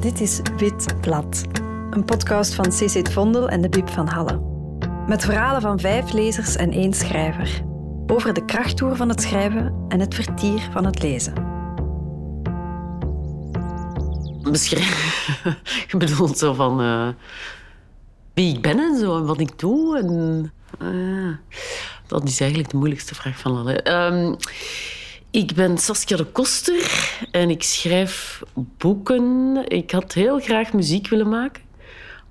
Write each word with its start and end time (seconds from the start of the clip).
Dit 0.00 0.20
is 0.20 0.40
Wit 0.56 1.00
Blad, 1.00 1.42
een 1.90 2.04
podcast 2.04 2.54
van 2.54 2.68
CC 2.68 3.10
Vondel 3.10 3.48
en 3.48 3.60
de 3.60 3.68
Bib 3.68 3.88
van 3.88 4.08
Halle. 4.08 4.40
Met 5.06 5.24
verhalen 5.24 5.60
van 5.60 5.80
vijf 5.80 6.12
lezers 6.12 6.56
en 6.56 6.70
één 6.72 6.92
schrijver. 6.94 7.62
Over 8.06 8.34
de 8.34 8.44
krachttoer 8.44 8.96
van 8.96 9.08
het 9.08 9.22
schrijven 9.22 9.84
en 9.88 10.00
het 10.00 10.14
vertier 10.14 10.68
van 10.72 10.84
het 10.84 11.02
lezen. 11.02 11.34
Beschrijf. 14.50 15.40
Je 15.90 15.96
bedoelt 15.96 16.38
zo 16.38 16.52
van 16.52 16.82
uh, 16.82 17.08
wie 18.34 18.54
ik 18.54 18.62
ben 18.62 18.78
en 18.78 18.98
zo 18.98 19.16
en 19.16 19.26
wat 19.26 19.40
ik 19.40 19.58
doe. 19.58 19.98
En, 19.98 20.52
uh, 20.82 21.36
dat 22.06 22.24
is 22.24 22.40
eigenlijk 22.40 22.70
de 22.70 22.76
moeilijkste 22.76 23.14
vraag 23.14 23.38
van 23.38 23.56
alle. 23.56 23.92
Um, 24.12 24.36
ik 25.36 25.54
ben 25.54 25.78
Saskia 25.78 26.16
de 26.16 26.24
Koster 26.24 27.10
en 27.30 27.50
ik 27.50 27.62
schrijf 27.62 28.42
boeken. 28.54 29.56
Ik 29.68 29.90
had 29.90 30.12
heel 30.12 30.40
graag 30.40 30.72
muziek 30.72 31.08
willen 31.08 31.28
maken, 31.28 31.62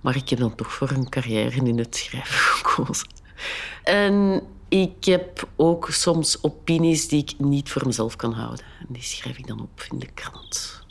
maar 0.02 0.16
ik 0.16 0.30
heb 0.30 0.40
dan 0.40 0.56
toch 0.56 0.74
voor 0.74 0.90
een 0.92 1.10
carrière 1.10 1.56
in 1.56 1.78
het 1.78 1.96
schrijven 1.96 2.36
gekozen. 2.56 3.08
En 3.84 4.42
ik 4.70 5.06
heb 5.06 5.48
ook 5.56 5.88
soms 5.90 6.44
opinies 6.44 7.08
die 7.08 7.22
ik 7.22 7.34
niet 7.38 7.70
voor 7.70 7.86
mezelf 7.86 8.16
kan 8.16 8.34
houden. 8.34 8.66
En 8.80 8.88
die 8.90 9.04
schrijf 9.04 9.38
ik 9.38 9.48
dan 9.48 9.62
op 9.62 9.86
in 9.92 10.00
de 10.00 10.10
krant. 10.14 10.84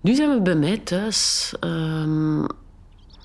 Nu 0.00 0.14
zijn 0.14 0.30
we 0.30 0.40
bij 0.40 0.56
mij 0.56 0.78
thuis. 0.78 1.52
Um, 1.60 2.46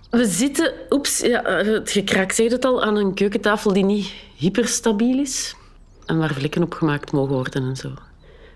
we 0.09 0.25
zitten, 0.25 0.73
oeps, 0.89 1.19
ja, 1.19 1.43
het 1.43 1.91
gekraak 1.91 2.31
zei 2.31 2.49
het 2.49 2.65
al, 2.65 2.83
aan 2.83 2.95
een 2.95 3.13
keukentafel 3.13 3.73
die 3.73 3.85
niet 3.85 4.13
hyperstabiel 4.35 5.19
is 5.19 5.55
en 6.07 6.17
waar 6.17 6.33
vlekken 6.33 6.63
op 6.63 6.73
gemaakt 6.73 7.11
mogen 7.11 7.33
worden 7.33 7.63
en 7.63 7.75
zo. 7.75 7.91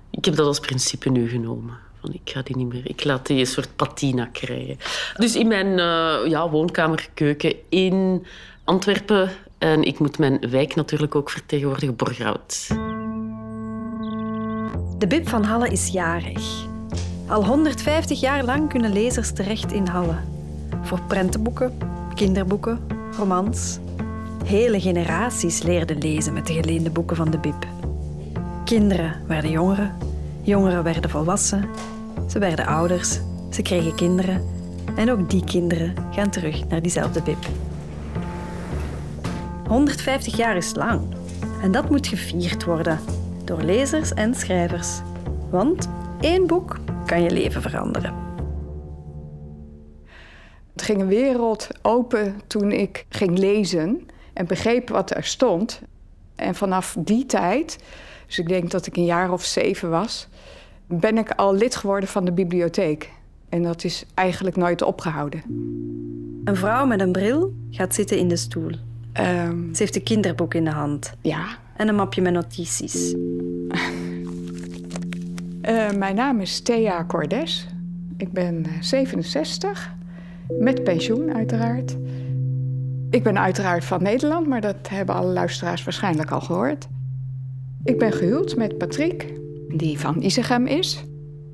Ik 0.10 0.26
heb 0.26 0.36
dat 0.36 0.46
als 0.48 0.60
principe 0.60 1.10
nu 1.10 1.30
genomen. 1.30 1.78
Van, 2.02 2.14
ik 2.14 2.22
ga 2.24 2.42
die 2.42 2.58
niet 2.58 2.68
meer. 2.68 2.90
Ik 2.90 3.04
laat 3.04 3.28
die 3.28 3.40
een 3.40 3.46
soort 3.46 3.76
patina 3.76 4.26
krijgen. 4.26 4.78
Dus 5.16 5.36
in 5.36 5.48
mijn 5.48 5.68
uh, 5.68 6.30
ja, 6.30 6.50
woonkamerkeuken 6.50 7.56
in 7.70 8.26
Antwerpen. 8.64 9.30
En 9.58 9.84
ik 9.84 10.00
moet 10.00 10.18
mijn 10.18 10.50
wijk 10.50 10.76
natuurlijk 10.76 11.16
ook 11.16 11.30
vertegenwoordigen, 11.30 11.96
Borgerhout. 11.96 12.68
De 14.98 15.08
Bib 15.08 15.28
van 15.28 15.44
Halle 15.44 15.70
is 15.70 15.88
jarig. 15.88 16.66
Al 17.28 17.46
150 17.46 18.20
jaar 18.20 18.44
lang 18.44 18.70
kunnen 18.70 18.94
lezers 18.94 19.34
terecht 19.34 19.72
in 19.72 19.88
Halle. 19.88 20.16
Voor 20.82 21.02
prentenboeken, 21.08 21.78
kinderboeken, 22.14 22.80
romans 23.18 23.80
Hele 24.46 24.80
generaties 24.80 25.64
leerden 25.64 25.98
lezen 25.98 26.34
met 26.34 26.48
de 26.48 26.54
geleende 26.54 26.90
boeken 26.90 27.16
van 27.16 27.32
de 27.32 27.38
Bib. 27.38 27.68
Kinderen 28.66 29.16
werden 29.28 29.52
jongeren, 29.52 29.98
jongeren 30.42 30.84
werden 30.84 31.10
volwassen, 31.10 31.70
ze 32.30 32.40
werden 32.40 32.66
ouders, 32.66 33.20
ze 33.50 33.62
kregen 33.62 33.96
kinderen 33.96 34.46
en 34.96 35.12
ook 35.12 35.30
die 35.30 35.44
kinderen 35.44 35.94
gaan 36.12 36.30
terug 36.30 36.68
naar 36.68 36.82
diezelfde 36.82 37.22
Bib. 37.22 37.46
150 39.68 40.38
jaar 40.38 40.56
is 40.56 40.76
lang 40.76 41.02
en 41.62 41.72
dat 41.72 41.90
moet 41.90 42.08
gevierd 42.08 42.64
worden 42.64 43.00
door 43.46 43.62
lezers 43.62 44.14
en 44.14 44.36
schrijvers. 44.36 45.00
Want 45.50 45.90
één 46.20 46.48
boek 46.48 46.80
kan 47.06 47.24
je 47.24 47.32
leven 47.32 47.62
veranderen. 47.62 48.14
Het 50.72 50.82
ging 50.82 51.02
een 51.02 51.08
wereld 51.08 51.68
open 51.82 52.42
toen 52.48 52.72
ik 52.72 53.06
ging 53.10 53.38
lezen 53.38 54.10
en 54.34 54.46
begreep 54.46 54.90
wat 54.90 55.16
er 55.16 55.24
stond. 55.24 55.82
En 56.36 56.56
vanaf 56.56 56.96
die 57.00 57.26
tijd, 57.26 57.78
dus 58.28 58.40
ik 58.40 58.48
denk 58.48 58.72
dat 58.72 58.86
ik 58.86 58.98
een 58.98 59.06
jaar 59.06 59.32
of 59.32 59.44
zeven 59.44 59.90
was, 59.90 60.28
ben 60.88 61.18
ik 61.18 61.32
al 61.32 61.56
lid 61.56 61.76
geworden 61.76 62.10
van 62.10 62.26
de 62.26 62.32
bibliotheek. 62.32 63.10
En 63.50 63.64
dat 63.64 63.84
is 63.84 64.06
eigenlijk 64.14 64.56
nooit 64.56 64.82
opgehouden. 64.82 65.42
Een 66.44 66.56
vrouw 66.56 66.86
met 66.86 67.02
een 67.02 67.12
bril 67.12 67.54
gaat 67.72 67.96
zitten 67.96 68.18
in 68.18 68.28
de 68.28 68.36
stoel. 68.36 68.72
Um, 69.20 69.70
Ze 69.76 69.84
heeft 69.84 69.96
een 69.96 70.04
kinderboek 70.04 70.54
in 70.54 70.64
de 70.64 70.72
hand. 70.72 71.14
Ja. 71.22 71.46
En 71.76 71.88
een 71.88 71.96
mapje 71.96 72.22
met 72.22 72.34
notities. 72.34 73.14
uh, 75.62 75.92
mijn 76.04 76.16
naam 76.16 76.40
is 76.40 76.60
Thea 76.60 77.06
Cordes. 77.06 77.68
Ik 78.18 78.32
ben 78.32 78.66
67, 78.80 79.86
eh, 79.86 80.58
met 80.60 80.84
pensioen 80.84 81.34
uiteraard. 81.34 81.96
Ik 83.12 83.24
ben 83.24 83.40
uiteraard 83.40 83.86
van 83.86 84.04
Nederland, 84.04 84.48
maar 84.48 84.62
dat 84.62 84.90
hebben 84.90 85.16
alle 85.16 85.34
luisteraars 85.34 85.84
waarschijnlijk 85.84 86.32
al 86.32 86.42
gehoord. 86.42 86.88
Ik 87.84 87.98
ben 87.98 88.12
gehuwd 88.12 88.56
met 88.56 88.78
Patrick, 88.78 89.34
die 89.68 90.00
van 90.00 90.22
Isegem 90.22 90.68
is. 90.68 91.04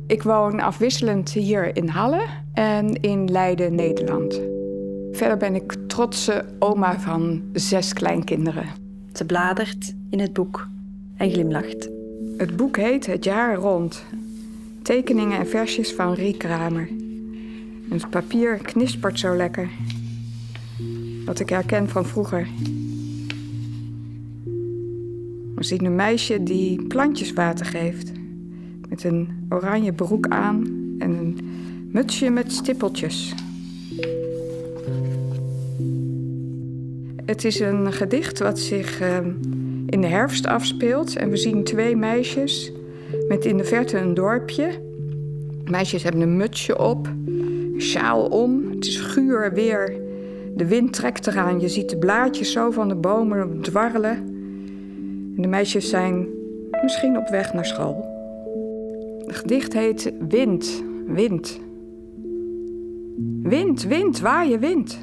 Ik 0.07 0.23
woon 0.23 0.59
afwisselend 0.59 1.31
hier 1.31 1.75
in 1.75 1.87
Halle 1.87 2.21
en 2.53 3.01
in 3.01 3.31
Leiden, 3.31 3.75
Nederland. 3.75 4.41
Verder 5.11 5.37
ben 5.37 5.55
ik 5.55 5.75
trotse 5.87 6.45
oma 6.59 6.99
van 6.99 7.41
zes 7.53 7.93
kleinkinderen. 7.93 8.67
Ze 9.13 9.25
bladert 9.25 9.93
in 10.09 10.19
het 10.19 10.33
boek 10.33 10.67
en 11.15 11.31
glimlacht. 11.31 11.89
Het 12.37 12.55
boek 12.55 12.77
heet 12.77 13.05
Het 13.05 13.23
jaar 13.23 13.55
rond. 13.55 14.03
Tekeningen 14.81 15.39
en 15.39 15.47
versjes 15.47 15.93
van 15.93 16.13
Rie 16.13 16.37
Kramer. 16.37 16.89
Het 17.89 18.09
papier 18.09 18.57
knispert 18.57 19.19
zo 19.19 19.35
lekker 19.35 19.69
wat 21.27 21.39
ik 21.39 21.49
herken 21.49 21.89
van 21.89 22.05
vroeger. 22.05 22.47
We 25.55 25.63
zien 25.63 25.85
een 25.85 25.95
meisje 25.95 26.43
die 26.43 26.87
plantjes 26.87 27.33
water 27.33 27.65
geeft. 27.65 28.11
Met 28.89 29.03
een 29.03 29.47
oranje 29.49 29.93
broek 29.93 30.27
aan 30.27 30.65
en 30.99 31.11
een 31.11 31.39
mutsje 31.91 32.29
met 32.29 32.51
stippeltjes. 32.51 33.33
Het 37.25 37.45
is 37.45 37.59
een 37.59 37.93
gedicht 37.93 38.39
wat 38.39 38.59
zich 38.59 38.99
ehm, 38.99 39.31
in 39.85 40.01
de 40.01 40.07
herfst 40.07 40.45
afspeelt. 40.45 41.15
En 41.15 41.29
we 41.29 41.37
zien 41.37 41.63
twee 41.63 41.95
meisjes 41.95 42.71
met 43.27 43.45
in 43.45 43.57
de 43.57 43.63
verte 43.63 43.97
een 43.97 44.13
dorpje. 44.13 44.81
Meisjes 45.65 46.03
hebben 46.03 46.21
een 46.21 46.37
mutsje 46.37 46.79
op, 46.79 47.07
een 47.07 47.75
sjaal 47.77 48.25
om. 48.25 48.69
Het 48.71 48.85
is 48.85 48.97
guur 48.97 49.53
weer 49.53 50.05
de 50.57 50.67
wind 50.67 50.93
trekt 50.93 51.27
eraan. 51.27 51.59
Je 51.59 51.67
ziet 51.67 51.89
de 51.89 51.97
blaadjes 51.97 52.51
zo 52.51 52.71
van 52.71 52.87
de 52.87 52.95
bomen 52.95 53.61
dwarrelen. 53.61 54.15
En 55.35 55.41
de 55.41 55.47
meisjes 55.47 55.89
zijn 55.89 56.27
misschien 56.83 57.17
op 57.17 57.29
weg 57.29 57.53
naar 57.53 57.65
school. 57.65 58.05
Het 59.25 59.35
gedicht 59.35 59.73
heet 59.73 60.13
Wind, 60.29 60.83
Wind. 61.07 61.59
Wind, 63.41 63.83
wind, 63.83 64.17
je 64.49 64.57
wind. 64.59 64.99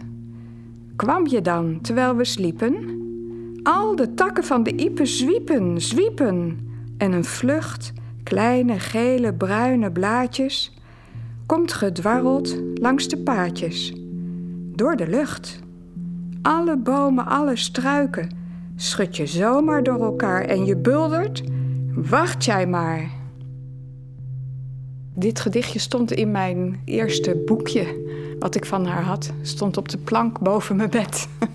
Kwam 0.97 1.27
je 1.27 1.41
dan 1.41 1.79
terwijl 1.81 2.17
we 2.17 2.25
sliepen? 2.25 3.03
Al 3.63 3.97
de 3.97 4.15
takken 4.15 4.45
van 4.45 4.63
de 4.63 4.77
iepen 4.77 5.07
zwiepen, 5.07 5.81
zwiepen. 5.81 6.59
En 6.99 7.13
een 7.13 7.25
vlucht, 7.25 7.93
kleine 8.23 8.79
gele 8.79 9.35
bruine 9.35 9.93
blaadjes, 9.93 10.79
komt 11.47 11.73
gedwarreld 11.73 12.63
langs 12.75 13.09
de 13.09 13.19
paadjes 13.19 14.04
door 14.77 14.97
de 14.97 15.09
lucht. 15.09 15.59
Alle 16.43 16.77
bomen, 16.77 17.27
alle 17.27 17.57
struiken 17.57 18.29
schud 18.77 19.17
je 19.17 19.27
zomaar 19.27 19.83
door 19.83 20.03
elkaar 20.03 20.45
en 20.45 20.65
je 20.65 20.77
buldert. 20.77 21.43
Wacht 21.95 22.45
jij 22.45 22.67
maar. 22.67 23.11
Dit 25.15 25.41
gedichtje 25.41 25.79
stond 25.79 26.13
in 26.13 26.31
mijn 26.31 26.81
eerste 26.85 27.43
boekje 27.47 28.03
wat 28.39 28.55
ik 28.55 28.65
van 28.65 28.87
haar 28.87 29.03
had. 29.03 29.33
Stond 29.43 29.77
op 29.77 29.89
de 29.89 29.99
plank 29.99 30.41
boven 30.41 30.77
mijn 30.77 30.91
bed. 30.91 31.29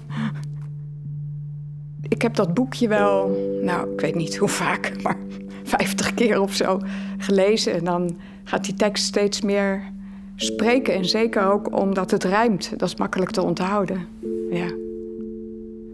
ik 2.16 2.22
heb 2.22 2.36
dat 2.36 2.54
boekje 2.54 2.88
wel, 2.88 3.38
nou, 3.62 3.94
ik 3.94 4.02
weet 4.02 4.16
niet 4.16 4.38
hoe 4.38 4.48
vaak, 4.48 5.04
maar 5.04 5.18
vijftig 5.64 6.14
keer 6.14 6.42
of 6.42 6.54
zo 6.54 6.80
gelezen. 7.18 7.74
En 7.74 7.84
dan 7.84 8.18
gaat 8.44 8.66
die 8.66 8.74
tekst 8.74 9.06
steeds 9.06 9.42
meer 9.42 9.92
spreken. 10.42 10.94
En 10.94 11.06
zeker 11.06 11.52
ook 11.52 11.80
omdat 11.80 12.12
het 12.12 12.24
rijmt. 12.24 12.72
Dat 12.78 12.90
is 12.90 12.96
makkelijk 12.96 13.32
te 13.32 13.42
onthouden. 13.42 14.06
Ja. 14.52 14.66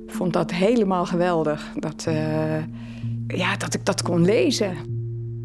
Ik 0.06 0.12
vond 0.12 0.34
dat 0.34 0.52
helemaal 0.52 1.06
geweldig. 1.06 1.72
Dat, 1.76 2.06
uh, 2.10 2.58
ja, 3.28 3.58
dat 3.58 3.74
ik 3.74 3.86
dat 3.86 4.02
kon 4.02 4.26
lezen. 4.26 4.72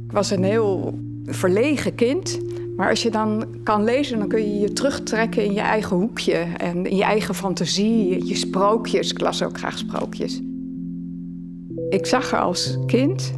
Ik 0.07 0.13
was 0.13 0.31
een 0.31 0.45
heel 0.45 0.99
verlegen 1.25 1.95
kind. 1.95 2.39
Maar 2.77 2.89
als 2.91 3.03
je 3.03 3.11
dan 3.11 3.45
kan 3.63 3.85
lezen, 3.85 4.19
dan 4.19 4.29
kun 4.29 4.55
je 4.55 4.61
je 4.61 4.73
terugtrekken 4.73 5.45
in 5.45 5.53
je 5.53 5.61
eigen 5.61 5.97
hoekje. 5.97 6.35
En 6.57 6.87
in 6.87 6.97
je 6.97 7.05
eigen 7.05 7.35
fantasie, 7.35 8.27
je 8.27 8.35
sprookjes. 8.35 9.11
Ik 9.11 9.21
las 9.21 9.43
ook 9.43 9.59
graag 9.59 9.79
sprookjes. 9.79 10.41
Ik 11.89 12.07
zag 12.07 12.33
er 12.33 12.39
als 12.39 12.79
kind, 12.87 13.33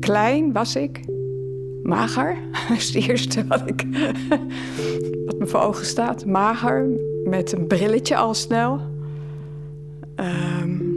klein 0.00 0.52
was 0.52 0.76
ik, 0.76 1.00
mager. 1.84 2.36
Dat 2.68 2.76
is 2.76 2.94
het 2.94 3.08
eerste 3.08 3.46
wat, 3.46 3.62
ik, 3.66 3.86
wat 5.26 5.38
me 5.38 5.46
voor 5.46 5.60
ogen 5.60 5.86
staat. 5.86 6.26
Mager, 6.26 6.86
met 7.24 7.52
een 7.52 7.66
brilletje 7.66 8.16
al 8.16 8.34
snel. 8.34 8.80
Um, 10.16 10.92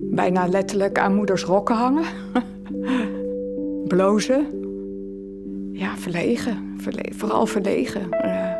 bijna 0.00 0.46
letterlijk 0.48 0.98
aan 0.98 1.14
moeders 1.14 1.44
rokken 1.44 1.76
hangen. 1.76 2.04
Blozen. 3.88 4.46
ja, 5.72 5.96
verlegen. 5.96 6.76
vooral 7.16 7.46
verlegen. 7.46 8.08
Uh, 8.24 8.52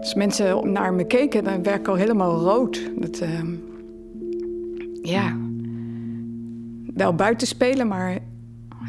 als 0.00 0.14
mensen 0.14 0.72
naar 0.72 0.94
me 0.94 1.04
keken, 1.04 1.44
dan 1.44 1.62
werd 1.62 1.78
ik 1.78 1.88
al 1.88 1.94
helemaal 1.94 2.40
rood. 2.40 2.90
Dat, 2.96 3.18
ehm, 3.18 3.54
ja, 5.02 5.36
wel 6.94 7.14
buiten 7.14 7.46
spelen, 7.46 7.88
maar 7.88 8.18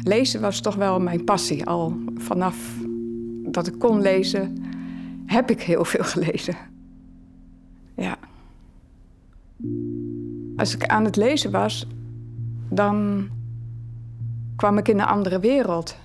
lezen 0.02 0.40
was 0.40 0.60
toch 0.60 0.74
wel 0.74 1.00
mijn 1.00 1.24
passie. 1.24 1.66
Al 1.66 1.96
vanaf 2.16 2.56
dat 3.42 3.66
ik 3.66 3.78
kon 3.78 4.00
lezen, 4.00 4.64
heb 5.26 5.50
ik 5.50 5.62
heel 5.62 5.84
veel 5.84 6.04
gelezen. 6.14 6.56
Ja. 7.96 8.18
Als 10.56 10.74
ik 10.74 10.86
aan 10.86 11.04
het 11.04 11.16
lezen 11.16 11.50
was, 11.50 11.86
dan 12.68 13.28
kwam 14.56 14.78
ik 14.78 14.88
in 14.88 14.98
een 14.98 15.06
andere 15.06 15.40
wereld. 15.40 15.96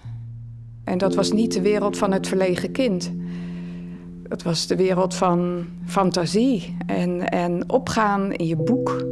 En 0.84 0.98
dat 0.98 1.16
was 1.16 1.32
niet 1.32 1.54
de 1.54 1.62
wereld 1.62 1.98
van 1.98 2.12
het 2.12 2.28
verlegen 2.28 2.72
kind. 2.72 3.12
Het 4.28 4.44
was 4.44 4.68
de 4.68 4.76
wereld 4.76 5.16
van 5.16 5.66
fantasie 5.86 6.78
en, 6.86 7.30
en 7.30 7.70
opgaan 7.70 8.32
in 8.32 8.48
je 8.48 8.56
boek 8.56 9.06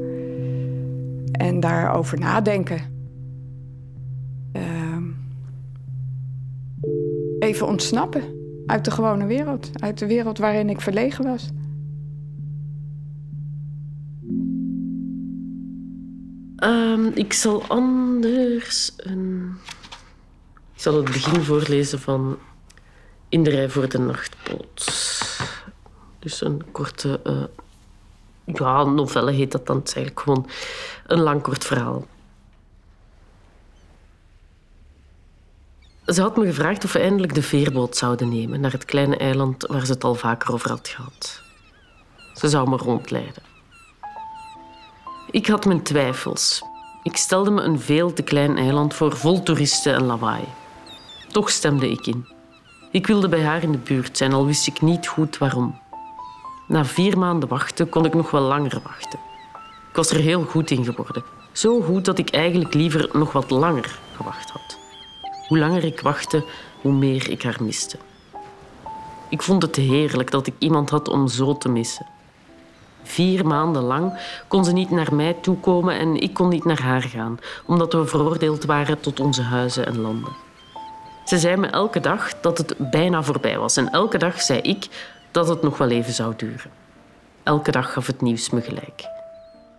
en 1.32 1.60
daarover 1.60 2.20
nadenken. 2.20 2.93
Even 7.64 7.74
ontsnappen 7.74 8.24
uit 8.66 8.86
de 8.86 8.92
gewone 8.92 9.26
wereld, 9.26 9.70
uit 9.74 9.98
de 9.98 10.08
wereld 10.08 10.38
waarin 10.38 10.70
ik 10.70 10.82
verlegen 10.82 11.26
was. 11.26 11.50
Um, 16.64 17.12
ik 17.14 17.34
zal 17.34 17.64
anders 17.68 18.94
een. 18.98 19.56
Ik 20.74 20.82
zal 20.82 20.96
het 20.96 21.06
begin 21.06 21.42
voorlezen 21.42 22.00
van 22.00 22.38
In 23.30 23.44
de 23.44 23.50
rij 23.50 23.70
voor 23.70 23.90
de 23.90 23.98
nachtboot. 23.98 24.96
Dus 26.20 26.42
een 26.42 26.72
korte. 26.72 27.20
Uh, 27.24 27.44
ja, 28.46 28.84
novelle 28.84 29.32
heet 29.32 29.52
dat 29.52 29.66
dan. 29.66 29.78
Het 29.78 29.88
is 29.88 29.94
eigenlijk 29.94 30.26
gewoon 30.26 30.48
een 31.08 31.20
lang 31.20 31.42
kort 31.42 31.64
verhaal. 31.64 32.06
Ze 36.06 36.22
had 36.22 36.38
me 36.38 36.46
gevraagd 36.46 36.84
of 36.84 36.94
we 36.94 37.00
eindelijk 37.00 37.34
de 37.34 37.42
veerboot 37.42 37.98
zouden 37.98 38.30
nemen 38.30 38.60
naar 38.60 38.72
het 38.72 38.86
kleine 38.86 39.18
eiland 39.18 39.66
waar 39.68 39.86
ze 39.86 39.92
het 39.92 40.04
al 40.04 40.16
vaker 40.16 40.54
over 40.54 40.70
had 40.70 40.88
gehad. 40.88 41.42
Ze 42.34 42.50
zou 42.50 42.70
me 42.70 42.78
rondleiden. 42.78 43.44
Ik 45.32 45.48
had 45.48 45.66
mijn 45.66 45.84
twijfels. 45.84 46.64
Ik 47.04 47.18
stelde 47.18 47.52
me 47.52 47.62
een 47.62 47.80
veel 47.80 48.14
te 48.14 48.22
klein 48.22 48.58
eiland 48.58 48.94
voor 48.94 49.18
vol 49.18 49.44
toeristen 49.44 49.94
en 49.94 50.04
lawaai. 50.04 50.44
Toch 51.32 51.50
stemde 51.50 51.92
ik 51.92 52.08
in. 52.08 52.28
Ik 52.92 53.08
wilde 53.08 53.30
bij 53.30 53.44
haar 53.44 53.64
in 53.64 53.72
de 53.72 53.78
buurt 53.78 54.18
zijn, 54.18 54.34
al 54.34 54.46
wist 54.46 54.68
ik 54.68 54.82
niet 54.82 55.08
goed 55.08 55.38
waarom. 55.38 55.80
Na 56.68 56.86
vier 56.86 57.18
maanden 57.18 57.50
wachten 57.50 57.90
kon 57.90 58.06
ik 58.06 58.14
nog 58.14 58.32
wel 58.32 58.42
langer 58.42 58.82
wachten. 58.84 59.20
Ik 59.90 59.96
was 59.96 60.10
er 60.10 60.20
heel 60.20 60.44
goed 60.44 60.72
in 60.72 60.84
geworden. 60.84 61.24
Zo 61.52 61.82
goed 61.82 62.06
dat 62.06 62.18
ik 62.18 62.30
eigenlijk 62.30 62.74
liever 62.74 63.10
nog 63.14 63.32
wat 63.32 63.50
langer 63.50 64.00
gewacht 64.16 64.50
had. 64.50 64.63
Hoe 65.48 65.58
langer 65.58 65.84
ik 65.84 66.00
wachtte, 66.00 66.44
hoe 66.82 66.94
meer 66.94 67.30
ik 67.30 67.44
haar 67.44 67.58
miste. 67.60 67.98
Ik 69.30 69.42
vond 69.42 69.62
het 69.62 69.76
heerlijk 69.76 70.32
dat 70.32 70.48
ik 70.48 70.54
iemand 70.58 70.90
had 70.90 71.08
om 71.08 71.28
zo 71.28 71.58
te 71.58 71.70
missen. 71.70 72.06
Vier 73.04 73.48
maanden 73.48 73.84
lang 73.84 74.20
kon 74.48 74.66
ze 74.66 74.72
niet 74.72 74.90
naar 74.90 75.16
mij 75.16 75.34
toekomen 75.34 76.00
en 76.00 76.16
ik 76.16 76.34
kon 76.34 76.50
niet 76.50 76.66
naar 76.66 76.82
haar 76.82 77.02
gaan, 77.02 77.40
omdat 77.66 77.94
we 77.94 78.06
veroordeeld 78.06 78.66
waren 78.66 79.00
tot 79.00 79.20
onze 79.20 79.42
huizen 79.42 79.86
en 79.86 80.02
landen. 80.02 80.32
Ze 81.26 81.38
zei 81.38 81.58
me 81.58 81.68
elke 81.68 82.00
dag 82.00 82.40
dat 82.40 82.58
het 82.58 82.76
bijna 82.78 83.24
voorbij 83.24 83.58
was 83.58 83.78
en 83.78 83.90
elke 83.90 84.18
dag 84.18 84.42
zei 84.42 84.60
ik 84.60 84.88
dat 85.32 85.48
het 85.48 85.62
nog 85.62 85.78
wel 85.78 85.90
even 85.90 86.14
zou 86.14 86.34
duren. 86.38 86.72
Elke 87.44 87.72
dag 87.72 87.94
gaf 87.94 88.08
het 88.08 88.22
nieuws 88.22 88.50
me 88.50 88.62
gelijk. 88.62 89.06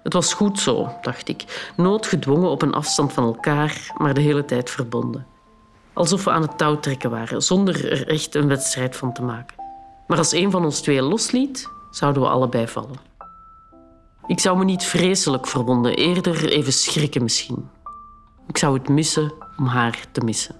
Het 0.03 0.13
was 0.13 0.35
goed 0.35 0.59
zo, 0.59 0.89
dacht 1.03 1.29
ik, 1.29 1.71
noodgedwongen 1.77 2.51
op 2.51 2.63
een 2.63 2.75
afstand 2.75 3.13
van 3.13 3.25
elkaar, 3.25 3.93
maar 3.97 4.15
de 4.15 4.21
hele 4.21 4.45
tijd 4.45 4.71
verbonden. 4.71 5.27
Alsof 5.95 6.25
we 6.25 6.31
aan 6.31 6.43
het 6.43 6.59
touw 6.59 6.79
trekken 6.79 7.11
waren, 7.11 7.43
zonder 7.43 7.91
er 7.93 8.09
echt 8.09 8.35
een 8.35 8.49
wedstrijd 8.49 8.97
van 8.97 9.13
te 9.13 9.23
maken. 9.23 9.57
Maar 10.07 10.19
als 10.19 10.33
een 10.33 10.51
van 10.51 10.65
ons 10.65 10.81
twee 10.81 11.03
losliet, 11.03 11.69
zouden 11.91 12.23
we 12.23 12.29
allebei 12.29 12.69
vallen. 12.69 13.13
Ik 14.27 14.41
zou 14.41 14.59
me 14.59 14.65
niet 14.65 14.85
vreselijk 14.85 15.47
verwonden, 15.47 15.95
eerder 15.95 16.49
even 16.49 16.73
schrikken 16.73 17.23
misschien. 17.23 17.69
Ik 18.47 18.59
zou 18.59 18.79
het 18.79 18.89
missen 18.89 19.33
om 19.57 19.67
haar 19.67 20.07
te 20.13 20.21
missen. 20.21 20.55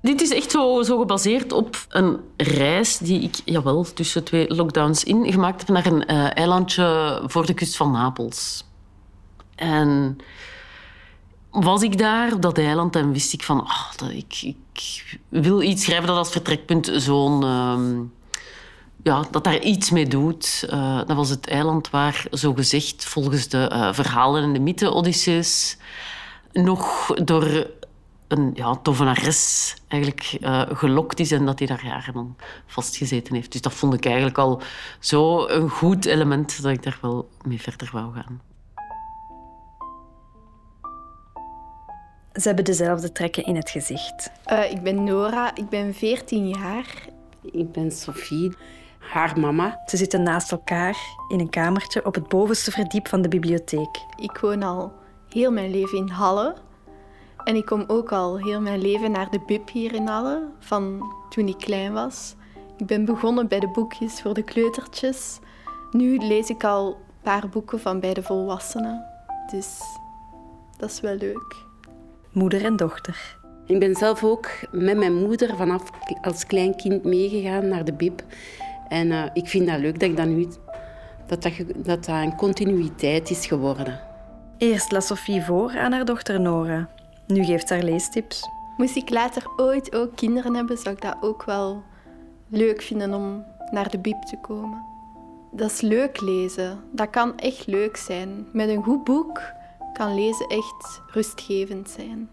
Dit 0.00 0.20
is 0.20 0.30
echt 0.30 0.50
zo, 0.50 0.82
zo, 0.82 0.98
gebaseerd 0.98 1.52
op 1.52 1.76
een 1.88 2.20
reis 2.36 2.98
die 2.98 3.20
ik, 3.20 3.40
jawel, 3.44 3.82
tussen 3.82 4.24
twee 4.24 4.54
lockdowns 4.54 5.04
in 5.04 5.32
gemaakt 5.32 5.60
heb 5.60 5.68
naar 5.68 5.86
een 5.86 6.12
uh, 6.12 6.36
eilandje 6.36 7.20
voor 7.26 7.46
de 7.46 7.54
kust 7.54 7.76
van 7.76 7.90
Napels. 7.90 8.64
En 9.54 10.18
was 11.52 11.82
ik 11.82 11.98
daar 11.98 12.32
op 12.32 12.42
dat 12.42 12.58
eiland 12.58 12.96
en 12.96 13.12
wist 13.12 13.32
ik 13.32 13.42
van, 13.42 13.60
oh, 13.60 13.92
dat 13.96 14.10
ik, 14.10 14.42
ik 14.42 15.18
wil 15.28 15.62
iets 15.62 15.84
schrijven 15.84 16.06
dat 16.06 16.16
als 16.16 16.30
vertrekpunt 16.30 16.90
zo'n... 16.94 17.44
Uh, 17.44 18.00
ja, 19.02 19.24
dat 19.30 19.44
daar 19.44 19.60
iets 19.60 19.90
mee 19.90 20.06
doet. 20.06 20.66
Uh, 20.70 20.96
dat 20.96 21.16
was 21.16 21.28
het 21.28 21.48
eiland 21.48 21.90
waar, 21.90 22.24
zo 22.30 22.54
gezegd, 22.54 23.04
volgens 23.04 23.48
de 23.48 23.70
uh, 23.72 23.92
verhalen 23.92 24.42
en 24.42 24.52
de 24.52 24.58
mythe 24.58 24.92
Odysseus, 24.92 25.76
nog 26.52 27.06
door 27.06 27.66
een 28.28 28.50
ja, 28.54 28.76
tovenares 28.76 29.74
eigenlijk 29.88 30.36
uh, 30.40 30.62
gelokt 30.72 31.20
is 31.20 31.32
en 31.32 31.46
dat 31.46 31.58
hij 31.58 31.68
daar 31.68 31.84
jaren 31.84 32.36
vastgezeten 32.66 33.34
heeft. 33.34 33.52
Dus 33.52 33.60
dat 33.60 33.72
vond 33.72 33.94
ik 33.94 34.04
eigenlijk 34.04 34.38
al 34.38 34.62
zo 35.00 35.46
een 35.46 35.68
goed 35.68 36.04
element 36.04 36.62
dat 36.62 36.72
ik 36.72 36.82
daar 36.82 36.98
wel 37.00 37.28
mee 37.42 37.60
verder 37.60 37.90
wou 37.92 38.14
gaan. 38.14 38.51
Ze 42.32 42.46
hebben 42.46 42.64
dezelfde 42.64 43.12
trekken 43.12 43.44
in 43.44 43.56
het 43.56 43.70
gezicht. 43.70 44.30
ik 44.70 44.82
ben 44.82 45.04
Nora, 45.04 45.54
ik 45.54 45.68
ben 45.68 45.94
14 45.94 46.48
jaar. 46.48 47.06
Ik 47.52 47.72
ben 47.72 47.90
Sophie 47.90 48.52
haar 48.98 49.38
mama. 49.38 49.80
Ze 49.86 49.96
zitten 49.96 50.22
naast 50.22 50.52
elkaar 50.52 50.96
in 51.28 51.40
een 51.40 51.50
kamertje 51.50 52.04
op 52.04 52.14
het 52.14 52.28
bovenste 52.28 52.70
verdiep 52.70 53.08
van 53.08 53.22
de 53.22 53.28
bibliotheek. 53.28 54.04
Ik 54.16 54.38
woon 54.38 54.62
al 54.62 54.92
heel 55.28 55.52
mijn 55.52 55.70
leven 55.70 55.98
in 55.98 56.08
Halle. 56.08 56.54
En 57.44 57.56
ik 57.56 57.66
kom 57.66 57.84
ook 57.86 58.12
al 58.12 58.38
heel 58.38 58.60
mijn 58.60 58.80
leven 58.80 59.10
naar 59.10 59.30
de 59.30 59.40
bib 59.46 59.70
hier 59.70 59.94
in 59.94 60.06
Halle, 60.06 60.48
van 60.58 61.12
toen 61.28 61.48
ik 61.48 61.58
klein 61.58 61.92
was. 61.92 62.34
Ik 62.76 62.86
ben 62.86 63.04
begonnen 63.04 63.48
bij 63.48 63.60
de 63.60 63.68
boekjes 63.68 64.20
voor 64.20 64.34
de 64.34 64.42
kleutertjes. 64.42 65.38
Nu 65.90 66.18
lees 66.18 66.48
ik 66.48 66.64
al 66.64 66.86
een 66.86 67.22
paar 67.22 67.48
boeken 67.48 67.80
van 67.80 68.00
bij 68.00 68.14
de 68.14 68.22
volwassenen. 68.22 69.04
Dus 69.50 69.80
dat 70.76 70.90
is 70.90 71.00
wel 71.00 71.14
leuk. 71.14 71.70
Moeder 72.32 72.64
en 72.64 72.76
dochter. 72.76 73.36
Ik 73.66 73.78
ben 73.78 73.94
zelf 73.94 74.24
ook 74.24 74.48
met 74.70 74.96
mijn 74.96 75.14
moeder 75.14 75.56
vanaf 75.56 75.90
als 76.22 76.46
klein 76.46 76.76
kind 76.76 77.04
meegegaan 77.04 77.68
naar 77.68 77.84
de 77.84 77.92
bib. 77.92 78.22
En 78.88 79.06
uh, 79.06 79.24
ik 79.32 79.48
vind 79.48 79.66
dat 79.66 79.78
leuk 79.78 80.00
dat 80.00 80.08
ik 80.08 80.16
dat 80.16 80.26
nu... 80.26 80.46
Dat 81.26 81.42
dat, 81.42 81.52
dat, 81.76 82.04
dat 82.04 82.06
een 82.06 82.36
continuïteit 82.36 83.30
is 83.30 83.46
geworden. 83.46 84.00
Eerst 84.58 84.92
las 84.92 85.06
Sophie 85.06 85.42
voor 85.42 85.78
aan 85.78 85.92
haar 85.92 86.04
dochter 86.04 86.40
Nora. 86.40 86.88
Nu 87.26 87.44
geeft 87.44 87.68
ze 87.68 87.74
haar 87.74 87.82
leestips. 87.82 88.48
Moest 88.76 88.96
ik 88.96 89.10
later 89.10 89.42
ooit 89.56 89.94
ook 89.94 90.16
kinderen 90.16 90.54
hebben, 90.54 90.78
zou 90.78 90.94
ik 90.94 91.02
dat 91.02 91.16
ook 91.20 91.44
wel 91.44 91.82
leuk 92.48 92.82
vinden 92.82 93.14
om 93.14 93.44
naar 93.70 93.90
de 93.90 93.98
bib 93.98 94.22
te 94.22 94.36
komen. 94.40 94.84
Dat 95.50 95.70
is 95.70 95.80
leuk 95.80 96.20
lezen. 96.20 96.80
Dat 96.92 97.10
kan 97.10 97.38
echt 97.38 97.66
leuk 97.66 97.96
zijn. 97.96 98.46
Met 98.52 98.68
een 98.68 98.82
goed 98.82 99.04
boek 99.04 99.40
kan 100.02 100.14
lezen 100.14 100.46
echt 100.46 101.00
rustgevend 101.06 101.90
zijn. 101.90 102.30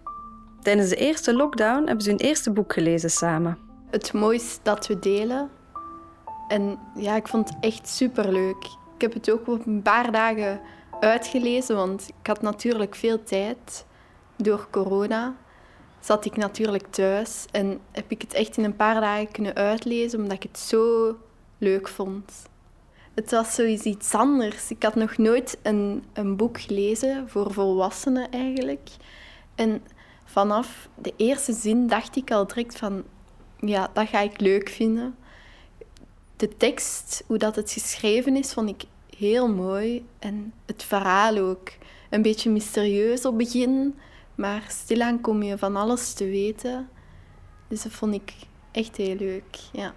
Tijdens 0.61 0.89
de 0.89 0.95
eerste 0.95 1.33
lockdown 1.33 1.85
hebben 1.85 2.01
ze 2.01 2.09
hun 2.09 2.19
eerste 2.19 2.51
boek 2.51 2.73
gelezen 2.73 3.09
samen. 3.09 3.57
Het 3.89 4.13
mooiste 4.13 4.59
dat 4.63 4.88
we 4.88 4.99
delen 4.99 5.49
en 6.47 6.79
ja, 6.95 7.15
ik 7.15 7.27
vond 7.27 7.49
het 7.49 7.57
echt 7.61 7.88
superleuk. 7.88 8.63
Ik 8.95 9.01
heb 9.01 9.13
het 9.13 9.31
ook 9.31 9.47
op 9.47 9.65
een 9.65 9.81
paar 9.81 10.11
dagen 10.11 10.61
uitgelezen, 10.99 11.75
want 11.75 12.09
ik 12.19 12.27
had 12.27 12.41
natuurlijk 12.41 12.95
veel 12.95 13.23
tijd. 13.23 13.85
Door 14.35 14.67
corona 14.71 15.35
zat 15.99 16.25
ik 16.25 16.35
natuurlijk 16.35 16.88
thuis 16.89 17.45
en 17.51 17.79
heb 17.91 18.11
ik 18.11 18.21
het 18.21 18.33
echt 18.33 18.57
in 18.57 18.63
een 18.63 18.75
paar 18.75 19.01
dagen 19.01 19.31
kunnen 19.31 19.55
uitlezen, 19.55 20.19
omdat 20.19 20.35
ik 20.35 20.43
het 20.43 20.59
zo 20.59 21.15
leuk 21.57 21.88
vond. 21.88 22.49
Het 23.19 23.31
was 23.31 23.53
sowieso 23.53 23.89
iets 23.89 24.13
anders. 24.13 24.69
Ik 24.69 24.83
had 24.83 24.95
nog 24.95 25.17
nooit 25.17 25.57
een, 25.61 26.03
een 26.13 26.35
boek 26.35 26.61
gelezen 26.61 27.29
voor 27.29 27.53
volwassenen 27.53 28.31
eigenlijk. 28.31 28.89
En 29.55 29.81
vanaf 30.25 30.89
de 30.95 31.13
eerste 31.17 31.53
zin 31.53 31.88
dacht 31.88 32.15
ik 32.15 32.31
al 32.31 32.47
direct 32.47 32.77
van, 32.77 33.03
ja, 33.59 33.89
dat 33.93 34.07
ga 34.07 34.19
ik 34.19 34.39
leuk 34.39 34.69
vinden 34.69 35.15
de 36.39 36.57
tekst, 36.57 37.23
hoe 37.27 37.38
dat 37.38 37.55
het 37.55 37.71
geschreven 37.71 38.35
is, 38.35 38.53
vond 38.53 38.69
ik 38.69 38.83
heel 39.17 39.49
mooi. 39.49 40.05
En 40.19 40.53
het 40.65 40.83
verhaal 40.83 41.38
ook. 41.38 41.69
Een 42.09 42.21
beetje 42.21 42.49
mysterieus 42.49 43.25
op 43.25 43.38
het 43.38 43.51
begin, 43.51 43.95
Maar 44.35 44.65
stilaan 44.67 45.21
kom 45.21 45.43
je 45.43 45.57
van 45.57 45.75
alles 45.75 46.13
te 46.13 46.25
weten. 46.25 46.89
Dus 47.67 47.81
dat 47.81 47.91
vond 47.91 48.13
ik 48.13 48.33
echt 48.71 48.97
heel 48.97 49.15
leuk, 49.15 49.57
ja. 49.71 49.93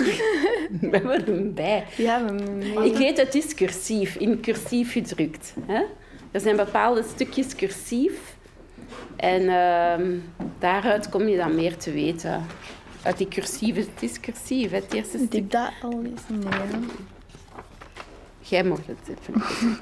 We 0.80 0.88
hebben 0.90 1.24
hem 1.24 1.54
bij. 1.54 1.86
Ja, 1.96 2.24
we. 2.24 2.84
Ik 2.84 2.96
weet, 2.96 3.16
het 3.16 3.34
is 3.34 3.54
cursief, 3.54 4.16
in 4.16 4.40
cursief 4.40 4.92
gedrukt. 4.92 5.54
Hè? 5.66 5.82
Er 6.30 6.40
zijn 6.40 6.56
bepaalde 6.56 7.02
stukjes 7.14 7.54
cursief. 7.54 8.36
En 9.16 9.48
ehm, 9.48 10.18
daaruit 10.58 11.08
kom 11.08 11.28
je 11.28 11.36
dan 11.36 11.54
meer 11.54 11.76
te 11.76 11.92
weten. 11.92 12.46
Uit 13.02 13.18
die 13.18 13.28
cursieve, 13.28 13.80
het 13.80 14.02
is 14.02 14.20
cursief, 14.20 14.70
het 14.70 14.92
eerste 14.92 15.18
stuk. 15.18 15.32
ik 15.32 15.50
dat 15.50 15.72
al 15.82 16.02
eens? 16.04 16.22
Nee. 16.28 16.86
Jij 18.40 18.64
mag 18.64 18.78
het 18.86 19.18
even. 19.18 19.42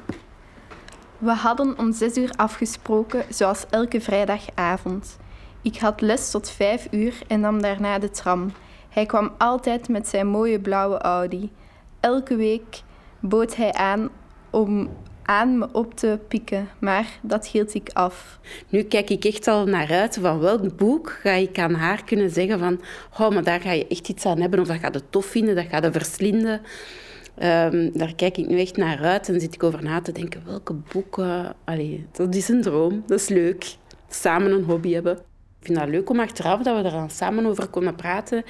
We 1.18 1.30
hadden 1.30 1.78
om 1.78 1.92
zes 1.92 2.16
uur 2.16 2.30
afgesproken, 2.36 3.24
zoals 3.28 3.64
elke 3.70 4.00
vrijdagavond. 4.00 5.16
Ik 5.62 5.78
had 5.78 6.00
les 6.00 6.30
tot 6.30 6.50
vijf 6.50 6.86
uur 6.90 7.14
en 7.26 7.40
nam 7.40 7.62
daarna 7.62 7.98
de 7.98 8.10
tram. 8.10 8.52
Hij 8.98 9.06
kwam 9.06 9.32
altijd 9.36 9.88
met 9.88 10.08
zijn 10.08 10.26
mooie 10.26 10.60
blauwe 10.60 10.98
Audi. 10.98 11.50
Elke 12.00 12.36
week 12.36 12.82
bood 13.20 13.56
hij 13.56 13.72
aan 13.72 14.08
om 14.50 14.88
aan 15.22 15.58
me 15.58 15.68
op 15.72 15.94
te 15.94 16.18
pikken, 16.28 16.68
maar 16.78 17.18
dat 17.22 17.46
hield 17.46 17.74
ik 17.74 17.90
af. 17.92 18.38
Nu 18.68 18.82
kijk 18.82 19.10
ik 19.10 19.24
echt 19.24 19.46
al 19.48 19.66
naar 19.66 19.90
uit 19.90 20.18
van 20.20 20.38
welk 20.38 20.76
boek 20.76 21.10
ga 21.10 21.30
ik 21.30 21.58
aan 21.58 21.74
haar 21.74 22.04
kunnen 22.04 22.30
zeggen 22.30 22.58
van 22.58 22.80
oh, 23.18 23.30
maar 23.30 23.44
daar 23.44 23.60
ga 23.60 23.72
je 23.72 23.86
echt 23.86 24.08
iets 24.08 24.26
aan 24.26 24.40
hebben 24.40 24.60
of 24.60 24.66
dat 24.66 24.78
gaat 24.78 24.94
het 24.94 25.12
tof 25.12 25.26
vinden, 25.26 25.54
dat 25.54 25.66
gaat 25.70 25.82
het 25.84 25.92
verslinden. 25.92 26.60
Ehm, 27.34 27.90
daar 27.92 28.14
kijk 28.14 28.36
ik 28.36 28.46
nu 28.46 28.60
echt 28.60 28.76
naar 28.76 28.98
uit 29.04 29.28
en 29.28 29.40
zit 29.40 29.54
ik 29.54 29.62
over 29.62 29.82
na 29.82 30.00
te 30.00 30.12
denken 30.12 30.42
welke 30.46 30.74
boeken. 30.92 31.54
Allee, 31.64 32.06
dat 32.12 32.34
is 32.34 32.48
een 32.48 32.62
droom, 32.62 33.02
dat 33.06 33.20
is 33.20 33.28
leuk. 33.28 33.76
Samen 34.08 34.52
een 34.52 34.64
hobby 34.64 34.92
hebben. 34.92 35.18
Ik 35.60 35.66
vind 35.66 35.78
dat 35.78 35.88
leuk 35.88 36.10
om 36.10 36.20
achteraf 36.20 36.62
dat 36.62 36.76
we 36.76 36.82
er 36.82 36.90
dan 36.90 37.10
samen 37.10 37.46
over 37.46 37.68
konden 37.68 37.94
praten. 37.94 38.44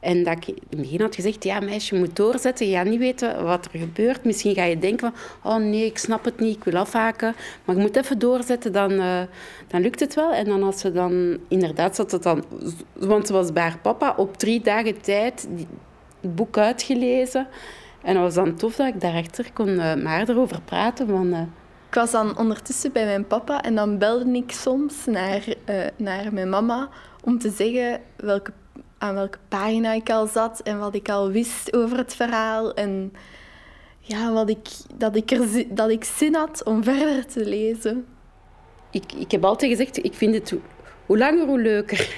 En 0.00 0.24
dat 0.24 0.36
ik 0.36 0.46
in 0.46 0.54
het 0.70 0.80
begin 0.80 1.00
had 1.00 1.14
gezegd, 1.14 1.44
ja 1.44 1.60
meisje, 1.60 1.94
je 1.94 2.00
moet 2.00 2.16
doorzetten. 2.16 2.68
Je 2.68 2.74
gaat 2.74 2.86
niet 2.86 2.98
weten 2.98 3.44
wat 3.44 3.68
er 3.72 3.78
gebeurt. 3.78 4.24
Misschien 4.24 4.54
ga 4.54 4.64
je 4.64 4.78
denken 4.78 5.12
van, 5.12 5.52
oh 5.52 5.58
nee, 5.58 5.84
ik 5.84 5.98
snap 5.98 6.24
het 6.24 6.40
niet, 6.40 6.56
ik 6.56 6.64
wil 6.64 6.80
afhaken. 6.80 7.34
Maar 7.64 7.76
je 7.76 7.80
moet 7.82 7.96
even 7.96 8.18
doorzetten, 8.18 8.72
dan, 8.72 8.90
eh, 8.90 9.20
dan 9.68 9.80
lukt 9.80 10.00
het 10.00 10.14
wel. 10.14 10.32
En 10.32 10.44
dan 10.44 10.62
als 10.62 10.80
ze 10.80 10.92
dan, 10.92 11.38
inderdaad 11.48 11.96
zat 11.96 12.10
het 12.10 12.22
dan... 12.22 12.44
Want 12.94 13.26
ze 13.26 13.32
was 13.32 13.52
bij 13.52 13.72
papa 13.82 14.14
op 14.16 14.36
drie 14.36 14.60
dagen 14.60 15.00
tijd 15.00 15.48
het 16.20 16.34
boek 16.34 16.58
uitgelezen. 16.58 17.46
En 18.02 18.14
dat 18.14 18.22
was 18.22 18.34
dan 18.34 18.54
tof 18.54 18.76
dat 18.76 18.86
ik 18.86 19.00
daarachter 19.00 19.52
kon 19.52 19.68
eh, 19.68 19.94
met 19.94 20.06
haar 20.06 20.28
erover 20.28 20.60
praten. 20.60 21.08
Van, 21.08 21.32
eh, 21.32 21.40
Ik 21.88 21.94
was 21.94 22.10
dan 22.10 22.38
ondertussen 22.38 22.92
bij 22.92 23.04
mijn 23.04 23.26
papa 23.26 23.62
en 23.62 23.74
dan 23.74 23.98
belde 23.98 24.32
ik 24.32 24.50
soms 24.52 25.06
naar, 25.06 25.44
naar 25.96 26.32
mijn 26.32 26.48
mama 26.48 26.88
om 27.24 27.38
te 27.38 27.50
zeggen 27.50 28.00
welke, 28.16 28.52
aan 29.00 29.14
welke 29.14 29.38
pagina 29.48 29.92
ik 29.92 30.10
al 30.10 30.26
zat 30.26 30.60
en 30.60 30.78
wat 30.78 30.94
ik 30.94 31.08
al 31.08 31.30
wist 31.30 31.76
over 31.76 31.96
het 31.96 32.14
verhaal. 32.14 32.74
En 32.74 33.12
ja, 33.98 34.32
wat 34.32 34.48
ik, 34.48 34.68
dat, 34.94 35.16
ik 35.16 35.30
er, 35.30 35.64
dat 35.68 35.90
ik 35.90 36.04
zin 36.04 36.34
had 36.34 36.64
om 36.64 36.84
verder 36.94 37.26
te 37.26 37.44
lezen. 37.44 38.06
ik, 38.90 39.12
ik 39.12 39.30
heb 39.30 39.44
altijd 39.44 39.70
gezegd, 39.70 40.04
ik 40.04 40.14
vind 40.14 40.34
het 40.34 40.50
hoe, 40.50 40.60
hoe 41.06 41.18
langer, 41.18 41.46
hoe 41.46 41.60
leuker. 41.60 42.14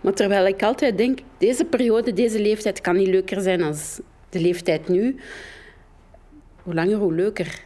Maar 0.00 0.12
terwijl 0.12 0.46
ik 0.46 0.62
altijd 0.62 0.98
denk, 0.98 1.18
deze 1.38 1.64
periode, 1.64 2.12
deze 2.12 2.40
leeftijd 2.40 2.80
kan 2.80 2.96
niet 2.96 3.08
leuker 3.08 3.40
zijn 3.40 3.58
dan 3.58 3.74
de 4.28 4.40
leeftijd 4.40 4.88
nu. 4.88 5.16
Hoe 6.62 6.74
langer, 6.74 6.96
hoe 6.96 7.14
leuker. 7.14 7.62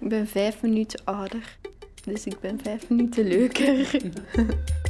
Ik 0.00 0.08
ben 0.08 0.26
vijf 0.26 0.62
minuten 0.62 1.00
ouder, 1.04 1.58
dus 2.04 2.26
ik 2.26 2.40
ben 2.40 2.60
vijf 2.62 2.88
minuten 2.88 3.28
leuker. 3.28 3.90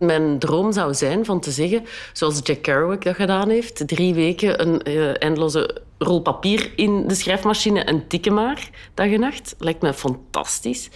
Mijn 0.00 0.38
droom 0.38 0.72
zou 0.72 0.94
zijn 0.94 1.24
van 1.24 1.40
te 1.40 1.50
zeggen, 1.50 1.84
zoals 2.12 2.40
Jack 2.42 2.62
Kerouac 2.62 3.04
dat 3.04 3.14
gedaan 3.14 3.48
heeft, 3.48 3.88
drie 3.88 4.14
weken 4.14 4.60
een 4.60 4.82
eh, 4.82 5.22
eindeloze 5.22 5.82
rol 5.98 6.20
papier 6.20 6.72
in 6.76 7.08
de 7.08 7.14
schrijfmachine 7.14 7.80
en 7.80 8.06
tikken 8.06 8.34
maar, 8.34 8.70
dag 8.94 9.06
en 9.06 9.20
nacht. 9.20 9.54
Lijkt 9.58 9.82
me 9.82 9.94
fantastisch. 9.94 10.90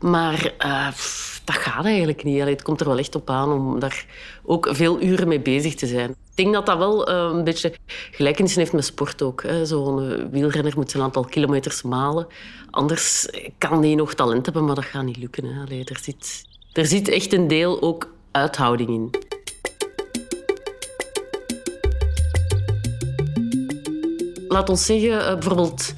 Maar 0.00 0.54
eh, 0.58 0.86
dat 1.44 1.56
gaat 1.56 1.84
eigenlijk 1.84 2.24
niet. 2.24 2.40
Allee, 2.40 2.52
het 2.52 2.62
komt 2.62 2.80
er 2.80 2.86
wel 2.86 2.98
echt 2.98 3.14
op 3.14 3.30
aan 3.30 3.52
om 3.52 3.78
daar 3.78 4.06
ook 4.44 4.68
veel 4.70 5.02
uren 5.02 5.28
mee 5.28 5.40
bezig 5.40 5.74
te 5.74 5.86
zijn. 5.86 6.10
Ik 6.10 6.16
denk 6.34 6.52
dat 6.52 6.66
dat 6.66 6.78
wel 6.78 7.06
eh, 7.06 7.30
een 7.32 7.44
beetje 7.44 7.74
gelijkenissen 8.10 8.60
heeft 8.60 8.72
met 8.72 8.84
sport 8.84 9.22
ook. 9.22 9.44
Zo'n 9.62 10.30
wielrenner 10.30 10.72
moet 10.76 10.94
een 10.94 11.02
aantal 11.02 11.24
kilometers 11.24 11.82
malen. 11.82 12.26
Anders 12.70 13.28
kan 13.58 13.80
die 13.80 13.96
nog 13.96 14.14
talent 14.14 14.44
hebben, 14.44 14.64
maar 14.64 14.74
dat 14.74 14.84
gaat 14.84 15.04
niet 15.04 15.16
lukken. 15.16 15.44
Hè. 15.44 15.62
Allee, 15.62 15.84
er, 15.84 16.00
zit, 16.02 16.44
er 16.72 16.86
zit 16.86 17.08
echt 17.08 17.32
een 17.32 17.48
deel 17.48 17.82
ook 17.82 18.10
uithouding 18.32 18.88
in. 18.88 19.10
Laat 24.48 24.68
ons 24.68 24.86
zeggen, 24.86 25.26
eh, 25.26 25.32
bijvoorbeeld 25.32 25.94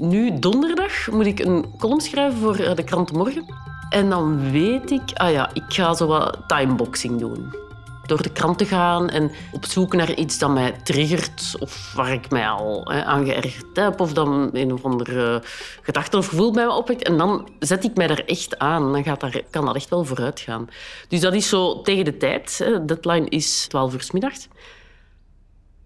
nu 0.00 0.38
donderdag 0.38 1.10
moet 1.10 1.26
ik 1.26 1.38
een 1.38 1.64
column 1.78 2.00
schrijven 2.00 2.38
voor 2.38 2.56
eh, 2.56 2.74
de 2.74 2.84
krant 2.84 3.12
Morgen. 3.12 3.44
En 3.90 4.10
dan 4.10 4.50
weet 4.50 4.90
ik, 4.90 5.12
ah 5.14 5.30
ja, 5.30 5.50
ik 5.52 5.64
ga 5.66 5.94
zo 5.94 6.06
wat 6.06 6.38
timeboxing 6.46 7.18
doen. 7.18 7.67
Door 8.08 8.22
de 8.22 8.32
krant 8.32 8.58
te 8.58 8.64
gaan 8.64 9.08
en 9.08 9.30
op 9.52 9.64
zoek 9.64 9.94
naar 9.94 10.14
iets 10.14 10.38
dat 10.38 10.50
mij 10.50 10.72
triggert 10.72 11.56
of 11.58 11.92
waar 11.94 12.12
ik 12.12 12.30
mij 12.30 12.48
al 12.48 12.90
hè, 12.90 13.04
aan 13.04 13.24
geërgerd 13.24 13.76
heb 13.76 14.00
of 14.00 14.12
dan 14.12 14.50
een 14.52 14.72
of 14.72 14.84
andere 14.84 15.42
gedachte 15.82 16.16
of 16.16 16.26
gevoel 16.26 16.52
bij 16.52 16.64
me 16.64 16.72
opwekt. 16.72 17.02
En 17.02 17.18
dan 17.18 17.48
zet 17.58 17.84
ik 17.84 17.96
mij 17.96 18.06
daar 18.06 18.22
echt 18.26 18.58
aan. 18.58 18.92
Dan 18.92 19.04
gaat 19.04 19.20
daar, 19.20 19.42
kan 19.50 19.64
dat 19.64 19.74
echt 19.74 19.88
wel 19.88 20.04
vooruit 20.04 20.40
gaan. 20.40 20.68
Dus 21.08 21.20
dat 21.20 21.34
is 21.34 21.48
zo 21.48 21.82
tegen 21.82 22.04
de 22.04 22.16
tijd. 22.16 22.58
Hè. 22.58 22.84
Deadline 22.84 23.28
is 23.28 23.66
12 23.66 23.94
uur 23.94 24.02
's 24.02 24.10
middags. 24.10 24.48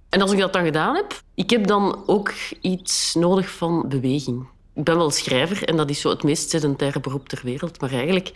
En 0.08 0.20
als 0.20 0.32
ik 0.32 0.38
dat 0.38 0.52
dan 0.52 0.64
gedaan 0.64 0.94
heb, 0.94 1.22
ik 1.34 1.50
heb 1.50 1.66
dan 1.66 2.02
ook 2.06 2.32
iets 2.60 3.14
nodig 3.14 3.50
van 3.50 3.84
beweging. 3.88 4.46
Ik 4.74 4.84
ben 4.84 4.96
wel 4.96 5.10
schrijver 5.10 5.64
en 5.64 5.76
dat 5.76 5.90
is 5.90 6.00
zo 6.00 6.08
het 6.08 6.22
meest 6.22 6.50
sedentaire 6.50 7.00
beroep 7.00 7.28
ter 7.28 7.40
wereld. 7.44 7.80
Maar 7.80 7.92
eigenlijk 7.92 8.32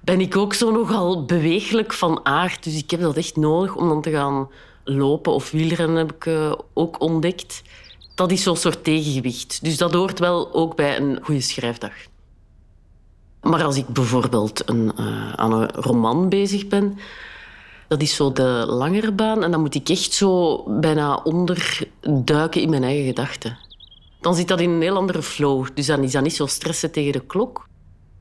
ben 0.00 0.20
ik 0.20 0.36
ook 0.36 0.54
zo 0.54 0.70
nogal 0.70 1.24
beweeglijk 1.24 1.92
van 1.92 2.20
aard. 2.24 2.64
Dus 2.64 2.76
ik 2.76 2.90
heb 2.90 3.00
dat 3.00 3.16
echt 3.16 3.36
nodig 3.36 3.74
om 3.74 3.88
dan 3.88 4.02
te 4.02 4.10
gaan 4.10 4.48
lopen 4.84 5.32
of 5.32 5.50
wielrennen, 5.50 5.96
heb 5.96 6.12
ik 6.12 6.26
eh, 6.26 6.52
ook 6.74 7.00
ontdekt. 7.00 7.62
Dat 8.14 8.30
is 8.30 8.42
zo'n 8.42 8.56
soort 8.56 8.84
tegengewicht. 8.84 9.64
Dus 9.64 9.76
dat 9.76 9.92
hoort 9.92 10.18
wel 10.18 10.54
ook 10.54 10.76
bij 10.76 10.96
een 10.96 11.18
goede 11.22 11.40
schrijfdag. 11.40 11.92
Maar 13.40 13.64
als 13.64 13.76
ik 13.76 13.86
bijvoorbeeld 13.86 14.68
een, 14.68 14.92
eh, 14.96 15.32
aan 15.32 15.52
een 15.52 15.70
roman 15.70 16.28
bezig 16.28 16.66
ben, 16.66 16.98
dat 17.88 18.02
is 18.02 18.14
zo 18.14 18.32
de 18.32 18.64
langere 18.68 19.12
baan. 19.12 19.44
En 19.44 19.50
dan 19.50 19.60
moet 19.60 19.74
ik 19.74 19.88
echt 19.88 20.12
zo 20.12 20.62
bijna 20.80 21.14
onderduiken 21.16 22.60
in 22.60 22.70
mijn 22.70 22.84
eigen 22.84 23.06
gedachten. 23.06 23.67
Dan 24.20 24.34
zit 24.34 24.48
dat 24.48 24.60
in 24.60 24.70
een 24.70 24.82
heel 24.82 24.96
andere 24.96 25.22
flow. 25.22 25.66
Dus 25.74 25.86
dan 25.86 26.02
is 26.02 26.12
dat 26.12 26.22
niet 26.22 26.36
zo 26.36 26.46
stressen 26.46 26.90
tegen 26.90 27.12
de 27.12 27.26
klok. 27.26 27.66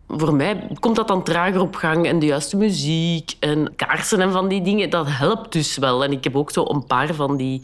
Voor 0.08 0.34
mij 0.34 0.68
komt 0.80 0.96
dat 0.96 1.08
dan 1.08 1.24
trager 1.24 1.62
op 1.62 1.76
gang. 1.76 2.08
En 2.08 2.20
de 2.20 2.26
juiste 2.26 2.58
muziek 2.58 3.36
en 3.40 3.74
kaarsen 3.76 4.22
en 4.22 4.32
van 4.32 4.48
die 4.48 4.62
dingen, 4.62 4.90
dat 4.90 5.06
helpt 5.10 5.52
dus 5.52 5.78
wel. 5.78 6.04
En 6.04 6.12
ik 6.12 6.24
heb 6.24 6.36
ook 6.36 6.52
zo 6.52 6.66
een 6.66 6.86
paar 6.86 7.14
van 7.14 7.38
die 7.38 7.62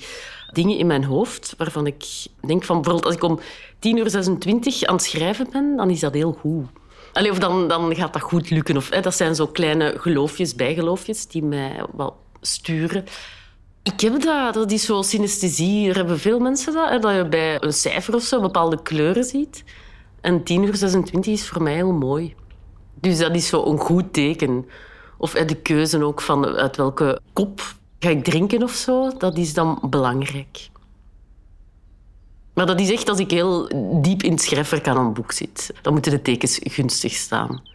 dingen 0.51 0.77
in 0.77 0.87
mijn 0.87 1.03
hoofd 1.03 1.53
waarvan 1.57 1.87
ik 1.87 2.05
denk 2.41 2.63
van... 2.63 2.75
Bijvoorbeeld 2.75 3.05
als 3.05 3.15
ik 3.15 3.23
om 3.23 3.39
10 3.79 3.97
uur 3.97 4.09
26 4.09 4.83
aan 4.83 4.95
het 4.95 5.03
schrijven 5.03 5.47
ben, 5.51 5.75
dan 5.75 5.89
is 5.89 5.99
dat 5.99 6.13
heel 6.13 6.37
goed. 6.39 6.65
Allee, 7.13 7.31
of 7.31 7.39
dan, 7.39 7.67
dan 7.67 7.95
gaat 7.95 8.13
dat 8.13 8.21
goed 8.21 8.49
lukken. 8.49 8.77
Of, 8.77 8.89
hè, 8.89 9.01
dat 9.01 9.15
zijn 9.15 9.35
zo 9.35 9.47
kleine 9.47 9.93
geloofjes, 9.97 10.55
bijgeloofjes, 10.55 11.27
die 11.27 11.43
mij 11.43 11.85
wel 11.95 12.15
sturen. 12.41 13.05
Ik 13.83 13.99
heb 13.99 14.21
dat. 14.21 14.53
Dat 14.53 14.71
is 14.71 14.85
zo 14.85 15.01
synesthesie. 15.01 15.89
Er 15.89 15.95
hebben 15.95 16.19
veel 16.19 16.39
mensen 16.39 16.73
dat. 16.73 16.89
Hè, 16.89 16.99
dat 16.99 17.15
je 17.15 17.27
bij 17.27 17.63
een 17.63 17.73
cijfer 17.73 18.15
of 18.15 18.23
zo 18.23 18.41
bepaalde 18.41 18.81
kleuren 18.81 19.23
ziet. 19.23 19.63
En 20.21 20.43
10 20.43 20.63
uur 20.63 20.75
26 20.75 21.33
is 21.33 21.47
voor 21.47 21.63
mij 21.63 21.73
heel 21.73 21.91
mooi. 21.91 22.35
Dus 22.93 23.17
dat 23.17 23.35
is 23.35 23.47
zo 23.47 23.65
een 23.65 23.77
goed 23.77 24.13
teken. 24.13 24.65
Of 25.17 25.31
de 25.31 25.55
keuze 25.55 26.03
ook 26.03 26.21
van 26.21 26.45
uit 26.45 26.75
welke 26.75 27.19
kop 27.33 27.75
ga 27.99 28.09
ik 28.09 28.23
drinken 28.23 28.63
of 28.63 28.71
zo. 28.71 29.17
Dat 29.17 29.37
is 29.37 29.53
dan 29.53 29.79
belangrijk. 29.89 30.69
Maar 32.53 32.65
dat 32.65 32.79
is 32.79 32.91
echt 32.91 33.09
als 33.09 33.19
ik 33.19 33.31
heel 33.31 33.67
diep 34.01 34.23
in 34.23 34.31
het 34.31 34.41
schrijfwerk 34.41 34.87
aan 34.87 34.97
een 34.97 35.13
boek 35.13 35.31
zit. 35.31 35.73
Dan 35.81 35.93
moeten 35.93 36.11
de 36.11 36.21
tekens 36.21 36.59
gunstig 36.63 37.13
staan. 37.13 37.72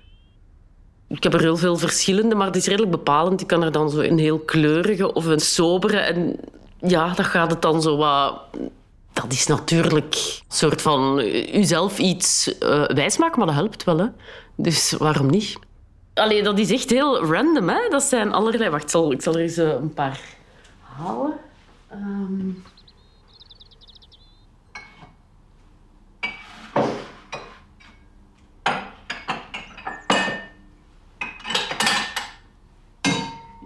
Ik 1.08 1.22
heb 1.22 1.34
er 1.34 1.40
heel 1.40 1.56
veel 1.56 1.76
verschillende, 1.76 2.34
maar 2.34 2.46
het 2.46 2.56
is 2.56 2.66
redelijk 2.66 2.90
bepalend. 2.90 3.40
Ik 3.40 3.46
kan 3.46 3.62
er 3.62 3.72
dan 3.72 3.90
zo 3.90 4.00
een 4.00 4.18
heel 4.18 4.38
kleurige 4.38 5.12
of 5.12 5.24
een 5.24 5.40
sobere. 5.40 5.96
En 5.96 6.36
ja, 6.80 7.14
dat 7.14 7.26
gaat 7.26 7.50
het 7.50 7.62
dan 7.62 7.82
zo 7.82 7.96
wat... 7.96 8.40
Dat 9.12 9.32
is 9.32 9.46
natuurlijk 9.46 10.14
een 10.14 10.56
soort 10.56 10.82
van 10.82 11.16
jezelf 11.30 11.98
iets 11.98 12.54
uh, 12.62 12.84
wijsmaken, 12.84 13.38
maar 13.38 13.46
dat 13.46 13.56
helpt 13.56 13.84
wel. 13.84 13.98
Hè? 13.98 14.06
Dus 14.56 14.92
waarom 14.92 15.30
niet? 15.30 15.58
Allee, 16.14 16.42
dat 16.42 16.58
is 16.58 16.70
echt 16.70 16.90
heel 16.90 17.24
random. 17.24 17.68
Hè? 17.68 17.88
Dat 17.88 18.02
zijn 18.02 18.32
allerlei... 18.32 18.70
Wacht, 18.70 18.82
ik 18.82 18.90
zal, 18.90 19.12
ik 19.12 19.22
zal 19.22 19.34
er 19.34 19.40
eens 19.40 19.58
uh, 19.58 19.68
een 19.68 19.94
paar 19.94 20.20
halen. 20.80 21.32
Um... 21.92 22.62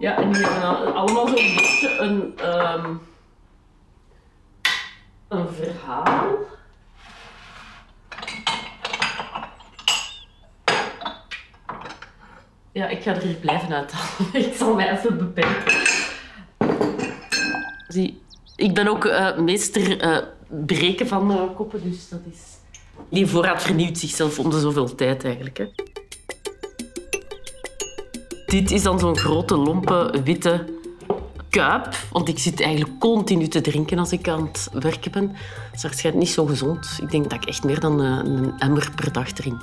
Ja, 0.03 0.17
en 0.17 0.31
die 0.31 0.45
hebben 0.45 0.93
allemaal 0.95 1.27
zo'n 1.27 1.35
beetje 1.35 1.97
een, 1.97 2.33
um, 2.75 3.01
een 5.27 5.47
verhaal. 5.47 6.37
Ja, 12.71 12.87
ik 12.87 13.03
ga 13.03 13.15
er 13.15 13.21
hier 13.21 13.35
blijven 13.35 13.73
uithalen. 13.73 14.33
ik 14.47 14.53
zal 14.53 14.75
mij 14.75 14.91
even 14.91 15.17
beperken. 15.17 15.73
Zie, 17.87 18.21
ik 18.55 18.73
ben 18.73 18.87
ook 18.87 19.05
uh, 19.05 19.37
meester 19.37 20.05
uh, 20.05 20.17
breken 20.65 21.07
van 21.07 21.31
uh, 21.31 21.55
koppen, 21.55 21.83
dus 21.83 22.09
dat 22.09 22.19
is... 22.31 22.39
Die 23.09 23.27
voorraad 23.27 23.61
vernieuwt 23.61 23.97
zichzelf 23.97 24.39
om 24.39 24.49
de 24.49 24.59
zoveel 24.59 24.95
tijd 24.95 25.25
eigenlijk. 25.25 25.57
Hè. 25.57 25.92
Dit 28.53 28.71
is 28.71 28.83
dan 28.83 28.99
zo'n 28.99 29.17
grote, 29.17 29.55
lompe, 29.55 30.21
witte 30.23 30.65
kuip. 31.49 31.95
Want 32.11 32.27
ik 32.27 32.39
zit 32.39 32.61
eigenlijk 32.61 32.99
continu 32.99 33.47
te 33.47 33.61
drinken 33.61 33.99
als 33.99 34.11
ik 34.11 34.27
aan 34.27 34.45
het 34.45 34.69
werken 34.73 35.11
ben. 35.11 35.27
Dat 35.27 35.75
is 35.75 35.83
waarschijnlijk 35.83 36.25
niet 36.25 36.33
zo 36.33 36.45
gezond. 36.45 36.97
Ik 37.01 37.11
denk 37.11 37.29
dat 37.29 37.33
ik 37.33 37.45
echt 37.45 37.63
meer 37.63 37.79
dan 37.79 37.99
een 37.99 38.53
emmer 38.59 38.91
per 38.95 39.11
dag 39.11 39.31
drink. 39.31 39.61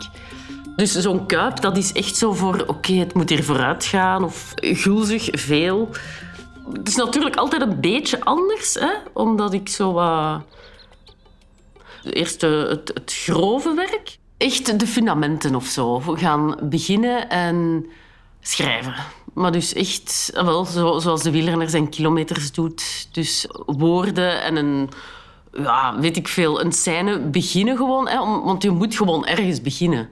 Dus 0.76 0.92
zo'n 0.92 1.26
kuip, 1.26 1.61
dat 1.61 1.76
is 1.76 1.92
echt 1.92 2.16
zo 2.16 2.32
voor... 2.32 2.64
Oké, 2.66 2.92
het 2.92 3.14
moet 3.14 3.28
hier 3.28 3.44
vooruit 3.44 3.85
gaan. 3.85 4.25
Of 4.25 4.52
gulzig, 4.54 5.28
veel. 5.32 5.88
Het 6.73 6.88
is 6.88 6.97
natuurlijk 6.97 7.37
altijd 7.37 7.62
een 7.62 7.80
beetje 7.80 8.25
anders. 8.25 8.75
Hè? 8.75 8.92
Omdat 9.12 9.52
ik 9.52 9.68
zo 9.68 9.92
wat... 9.92 10.42
Eerst 12.04 12.40
het, 12.40 12.90
het 12.94 13.14
grove 13.14 13.75
werk. 13.75 14.18
Echt 14.37 14.78
de 14.78 14.87
fundamenten 14.87 15.54
of 15.54 15.66
zo. 15.66 16.00
gaan 16.00 16.56
beginnen 16.62 17.28
en 17.28 17.87
schrijven. 18.40 18.94
Maar 19.35 19.52
dus 19.52 19.73
echt, 19.73 20.30
ah, 20.35 20.44
wel, 20.44 20.64
zoals 21.00 21.23
de 21.23 21.30
wielrenner 21.30 21.70
zijn 21.70 21.88
kilometers 21.88 22.52
doet. 22.52 23.09
Dus 23.12 23.47
woorden 23.66 24.42
en 24.42 24.56
een, 24.56 24.88
ja, 25.52 25.99
weet 25.99 26.16
ik 26.16 26.28
veel, 26.28 26.61
een 26.61 26.73
scène 26.73 27.20
beginnen 27.20 27.76
gewoon. 27.76 28.09
Hè, 28.09 28.18
want 28.18 28.62
je 28.62 28.70
moet 28.70 28.97
gewoon 28.97 29.26
ergens 29.26 29.61
beginnen. 29.61 30.09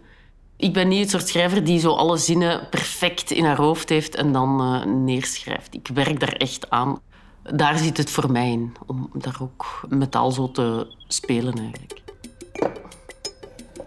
Ik 0.56 0.73
ben 0.73 0.88
niet 0.88 1.00
het 1.00 1.11
soort 1.11 1.28
schrijver 1.28 1.64
die 1.64 1.80
zo 1.80 1.92
alle 1.92 2.16
zinnen 2.16 2.68
perfect 2.70 3.30
in 3.30 3.44
haar 3.44 3.56
hoofd 3.56 3.88
heeft 3.88 4.14
en 4.14 4.32
dan 4.32 4.61
uh, 4.61 4.85
neerschrijft. 4.85 5.75
Ik 5.75 5.88
werk 5.94 6.20
daar 6.20 6.32
echt 6.32 6.70
aan. 6.70 7.00
Daar 7.42 7.78
zit 7.78 7.97
het 7.97 8.11
voor 8.11 8.32
mij 8.32 8.50
in, 8.50 8.73
om 8.87 9.11
daar 9.12 9.37
ook 9.40 9.80
metaal 9.88 10.30
zo 10.30 10.50
te 10.50 10.87
spelen 11.08 11.58
eigenlijk. 11.58 12.08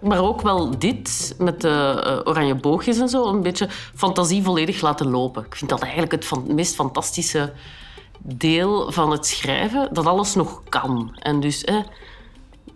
Maar 0.01 0.21
ook 0.21 0.41
wel 0.41 0.79
dit, 0.79 1.35
met 1.37 1.61
de 1.61 2.03
uh, 2.05 2.31
oranje 2.31 2.55
boogjes 2.55 2.97
en 2.97 3.09
zo, 3.09 3.25
een 3.25 3.41
beetje 3.41 3.67
fantasie 3.95 4.43
volledig 4.43 4.81
laten 4.81 5.09
lopen. 5.09 5.45
Ik 5.45 5.55
vind 5.55 5.69
dat 5.69 5.81
eigenlijk 5.81 6.11
het 6.11 6.25
van, 6.25 6.55
meest 6.55 6.75
fantastische 6.75 7.53
deel 8.19 8.91
van 8.91 9.11
het 9.11 9.25
schrijven, 9.25 9.93
dat 9.93 10.05
alles 10.05 10.35
nog 10.35 10.61
kan. 10.69 11.17
En 11.19 11.39
dus, 11.39 11.63
eh, 11.63 11.79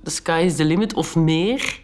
the 0.03 0.11
sky 0.11 0.41
is 0.45 0.55
the 0.55 0.65
limit 0.65 0.93
of 0.93 1.15
meer, 1.15 1.79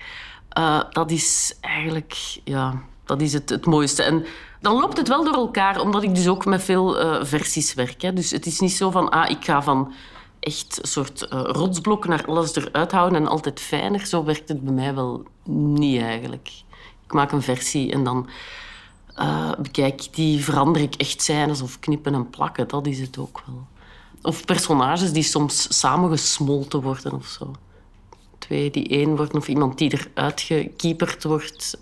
uh, 0.58 0.82
dat 0.91 1.12
is 1.12 1.58
eigenlijk 1.62 2.39
ja, 2.43 2.82
dat 3.06 3.21
is 3.21 3.34
het, 3.34 3.49
het 3.49 3.65
mooiste. 3.65 4.04
En 4.04 4.25
dan 4.60 4.80
loopt 4.80 4.97
het 4.97 5.08
wel 5.08 5.23
door 5.23 5.34
elkaar, 5.34 5.82
omdat 5.82 6.04
ik 6.04 6.15
dus 6.15 6.27
ook 6.27 6.45
met 6.45 6.63
veel 6.63 7.01
uh, 7.01 7.23
versies 7.23 7.73
werk. 7.73 8.01
Hè. 8.01 8.13
Dus 8.13 8.32
het 8.32 8.45
is 8.45 8.60
niet 8.60 8.71
zo 8.71 8.91
van, 8.91 9.10
ah, 9.10 9.30
ik 9.30 9.45
ga 9.45 9.62
van 9.62 9.93
echt 10.41 10.80
een 10.82 10.88
soort 10.88 11.21
uh, 11.21 11.41
rotsblok 11.43 12.08
naar 12.08 12.25
alles 12.25 12.56
eruit 12.56 12.91
houden 12.91 13.21
en 13.21 13.27
altijd 13.27 13.60
fijner. 13.60 14.06
Zo 14.06 14.23
werkt 14.23 14.49
het 14.49 14.62
bij 14.62 14.73
mij 14.73 14.95
wel 14.95 15.23
niet 15.43 16.01
eigenlijk. 16.01 16.51
Ik 17.06 17.13
maak 17.13 17.32
een 17.32 17.41
versie 17.41 17.91
en 17.91 18.04
dan 18.04 18.30
uh, 19.17 19.51
bekijk 19.62 20.08
die, 20.12 20.43
verander 20.43 20.82
ik 20.82 20.95
echt 20.95 21.21
scènes 21.21 21.62
of 21.62 21.80
knippen 21.80 22.13
en 22.13 22.30
plakken. 22.30 22.67
Dat 22.67 22.88
is 22.88 22.99
het 22.99 23.17
ook 23.17 23.41
wel. 23.45 23.67
Of 24.21 24.45
personages 24.45 25.12
die 25.12 25.23
soms 25.23 25.80
samengesmolten 25.80 26.82
worden 26.82 27.13
of 27.13 27.27
zo. 27.27 27.56
Twee 28.38 28.71
die 28.71 28.88
één 28.88 29.15
worden 29.15 29.38
of 29.38 29.47
iemand 29.47 29.77
die 29.77 29.93
eruit 30.13 30.41
gekieperd 30.41 31.23
wordt. 31.23 31.77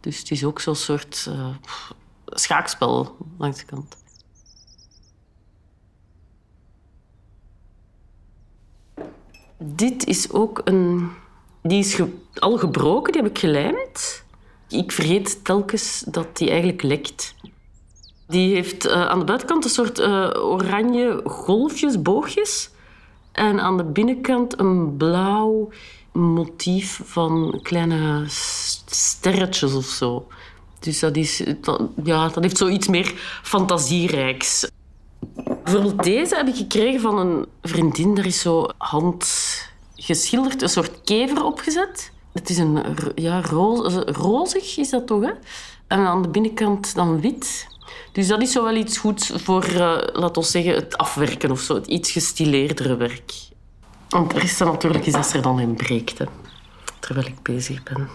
Dus 0.00 0.18
het 0.18 0.30
is 0.30 0.44
ook 0.44 0.60
zo'n 0.60 0.74
soort 0.74 1.26
uh, 1.28 1.46
schaakspel 2.26 3.16
langs 3.38 3.58
de 3.58 3.64
kant. 3.64 4.01
Dit 9.64 10.06
is 10.06 10.32
ook 10.32 10.60
een... 10.64 11.10
Die 11.62 11.78
is 11.78 12.00
al 12.38 12.58
gebroken, 12.58 13.12
die 13.12 13.22
heb 13.22 13.30
ik 13.30 13.38
gelijmd. 13.38 14.24
Ik 14.68 14.92
vergeet 14.92 15.44
telkens 15.44 16.04
dat 16.06 16.36
die 16.36 16.50
eigenlijk 16.50 16.82
lekt. 16.82 17.34
Die 18.26 18.54
heeft 18.54 18.86
uh, 18.86 19.06
aan 19.06 19.18
de 19.18 19.24
buitenkant 19.24 19.64
een 19.64 19.70
soort 19.70 19.98
uh, 19.98 20.30
oranje 20.34 21.20
golfjes, 21.24 22.02
boogjes. 22.02 22.70
En 23.32 23.60
aan 23.60 23.76
de 23.76 23.84
binnenkant 23.84 24.58
een 24.58 24.96
blauw 24.96 25.68
motief 26.12 27.00
van 27.04 27.58
kleine 27.62 28.24
sterretjes 28.86 29.74
of 29.74 29.84
zo. 29.84 30.26
Dus 30.78 30.98
dat, 30.98 31.16
is, 31.16 31.42
ja, 32.04 32.28
dat 32.28 32.42
heeft 32.42 32.56
zoiets 32.56 32.88
meer 32.88 33.40
fantasierijks. 33.42 34.70
Bijvoorbeeld 35.64 36.02
deze 36.02 36.36
heb 36.36 36.46
ik 36.46 36.56
gekregen 36.56 37.00
van 37.00 37.18
een 37.18 37.46
vriendin. 37.62 38.14
Daar 38.14 38.26
is 38.26 38.40
zo 38.40 38.66
handgeschilderd, 40.06 40.62
een 40.62 40.68
soort 40.68 41.00
kever 41.04 41.44
opgezet. 41.44 42.12
Het 42.32 42.50
is 42.50 42.58
een 42.58 42.84
ja, 43.14 43.40
roze, 43.40 44.00
rozig, 44.00 44.76
is 44.76 44.90
dat 44.90 45.06
toch? 45.06 45.22
Hè? 45.22 45.32
En 45.86 45.98
aan 45.98 46.22
de 46.22 46.28
binnenkant 46.28 46.94
dan 46.94 47.20
wit. 47.20 47.66
Dus 48.12 48.26
dat 48.26 48.42
is 48.42 48.52
zo 48.52 48.64
wel 48.64 48.76
iets 48.76 48.98
goeds 48.98 49.30
voor, 49.34 49.66
uh, 49.66 49.98
laten 50.12 50.42
we 50.42 50.48
zeggen, 50.48 50.74
het 50.74 50.96
afwerken 50.96 51.50
of 51.50 51.60
zo. 51.60 51.74
Het 51.74 51.86
iets 51.86 52.10
gestileerdere 52.10 52.96
werk. 52.96 53.32
En 54.08 54.22
het 54.22 54.32
rest 54.32 54.60
natuurlijk 54.60 55.06
is 55.06 55.12
dat 55.12 55.32
er 55.32 55.42
dan 55.42 55.60
in 55.60 55.74
breekt, 55.74 56.20
terwijl 57.00 57.26
ik 57.26 57.42
bezig 57.42 57.82
ben. 57.82 58.08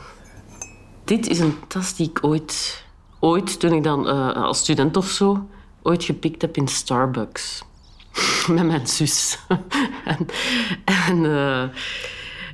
Dit 1.03 1.27
is 1.27 1.39
een 1.39 1.67
tas 1.67 1.95
die 1.95 2.09
ik 2.09 2.19
ooit, 2.21 2.83
ooit 3.19 3.59
toen 3.59 3.73
ik 3.73 3.83
dan 3.83 4.07
uh, 4.07 4.43
als 4.43 4.57
student 4.57 4.97
of 4.97 5.09
zo 5.09 5.47
ooit 5.81 6.03
gepikt 6.03 6.41
heb 6.41 6.57
in 6.57 6.67
Starbucks. 6.67 7.63
Met 8.55 8.65
mijn 8.65 8.87
zus. 8.87 9.39
en, 11.07 11.23
uh, 11.23 11.63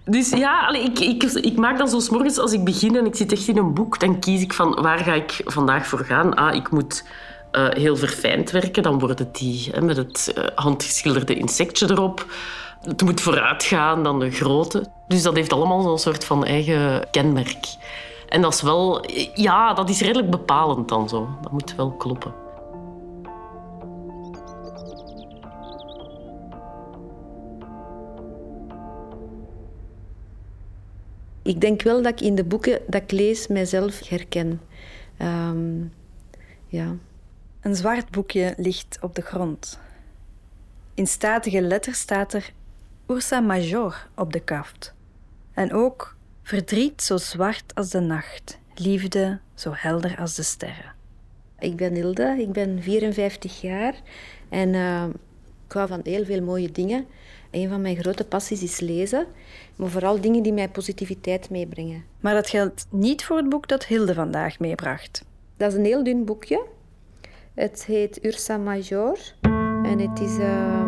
dus 0.06 0.30
ja, 0.30 0.70
ik, 0.70 1.00
ik, 1.00 1.24
ik, 1.24 1.58
maak 1.58 1.78
dan 1.78 1.88
zo 1.88 2.00
morgens 2.12 2.38
als 2.38 2.52
ik 2.52 2.64
begin 2.64 2.96
en 2.98 3.06
ik 3.06 3.16
zit 3.16 3.32
echt 3.32 3.48
in 3.48 3.58
een 3.58 3.74
boek, 3.74 4.00
dan 4.00 4.20
kies 4.20 4.42
ik 4.42 4.54
van 4.54 4.82
waar 4.82 5.00
ga 5.00 5.14
ik 5.14 5.42
vandaag 5.46 5.88
voor 5.88 6.06
gaan. 6.06 6.36
Ah, 6.36 6.56
ik 6.56 6.72
moet 6.72 7.04
uh, 7.52 7.70
heel 7.70 7.96
verfijnd 7.96 8.52
werken, 8.52 8.84
dan 8.84 9.00
worden 9.00 9.30
die 9.32 9.70
hè, 9.72 9.82
met 9.82 9.98
het 9.98 10.34
uh, 10.38 10.44
handgeschilderde 10.56 11.36
insectje 11.36 11.92
erop. 11.92 12.26
Het 12.82 13.02
moet 13.02 13.22
vooruit 13.22 13.64
gaan, 13.64 14.04
dan 14.04 14.20
de 14.20 14.32
grote. 14.32 14.86
Dus 15.08 15.22
dat 15.22 15.36
heeft 15.36 15.54
allemaal 15.54 15.82
zo'n 15.82 16.00
soort 16.00 16.26
van 16.26 16.46
eigen 16.46 17.08
kenmerk. 17.12 17.66
En 18.30 18.42
dat 18.42 18.54
is 18.54 18.62
wel, 18.62 19.06
ja, 19.34 19.74
dat 19.74 19.90
is 19.90 20.02
redelijk 20.02 20.30
bepalend 20.30 20.90
dan 20.90 21.10
zo. 21.10 21.28
Dat 21.42 21.52
moet 21.52 21.76
wel 21.76 21.92
kloppen. 21.92 22.43
Ik 31.44 31.62
denk 31.62 31.82
wel 31.82 32.02
dat 32.02 32.12
ik 32.12 32.22
in 32.22 32.36
de 32.36 32.44
boeken 32.44 32.80
dat 32.88 33.02
ik 33.02 33.12
lees 33.12 33.48
mijzelf 33.48 34.08
herken. 34.08 34.62
Um, 35.22 35.94
ja. 36.68 36.96
Een 37.62 37.76
zwart 37.76 38.12
boekje 38.12 38.54
ligt 38.58 38.98
op 39.02 39.16
de 39.16 39.22
grond. 39.22 39.80
In 40.94 41.08
statige 41.08 41.62
letters 41.62 42.00
staat 42.00 42.34
er 42.34 42.52
Ursa 43.08 43.40
Major 43.40 44.08
op 44.16 44.34
de 44.34 44.40
kaft. 44.40 44.94
En 45.54 45.74
ook 45.74 46.16
verdriet 46.44 47.02
zo 47.02 47.18
zwart 47.18 47.76
als 47.76 47.90
de 47.90 48.00
nacht, 48.00 48.60
liefde 48.76 49.40
zo 49.54 49.72
helder 49.76 50.18
als 50.18 50.36
de 50.36 50.44
sterren. 50.44 50.94
Ik 51.60 51.76
ben 51.76 51.94
Hilde, 51.94 52.36
ik 52.40 52.52
ben 52.52 52.82
54 52.82 53.62
jaar 53.62 53.96
en 54.50 54.74
uh, 54.74 55.04
ik 55.66 55.72
hou 55.72 55.88
van 55.88 56.00
heel 56.04 56.26
veel 56.26 56.42
mooie 56.42 56.72
dingen. 56.72 57.06
Een 57.54 57.70
van 57.70 57.82
mijn 57.82 57.96
grote 57.96 58.24
passies 58.24 58.64
is 58.64 58.80
lezen, 58.80 59.26
maar 59.76 59.90
vooral 59.90 60.22
dingen 60.22 60.44
die 60.44 60.54
mij 60.54 60.70
positiviteit 60.70 61.50
meebrengen. 61.50 62.04
Maar 62.20 62.34
dat 62.34 62.50
geldt 62.50 62.86
niet 62.90 63.26
voor 63.26 63.38
het 63.38 63.50
boek 63.50 63.68
dat 63.68 63.86
Hilde 63.86 64.14
vandaag 64.14 64.60
meebracht. 64.60 65.26
Dat 65.58 65.72
is 65.72 65.78
een 65.78 65.86
heel 65.86 66.04
dun 66.04 66.26
boekje. 66.26 66.66
Het 67.54 67.86
heet 67.86 68.26
Ursa 68.26 68.58
Major 68.58 69.18
en 69.84 70.00
het 70.00 70.20
is 70.20 70.38
uh, 70.38 70.88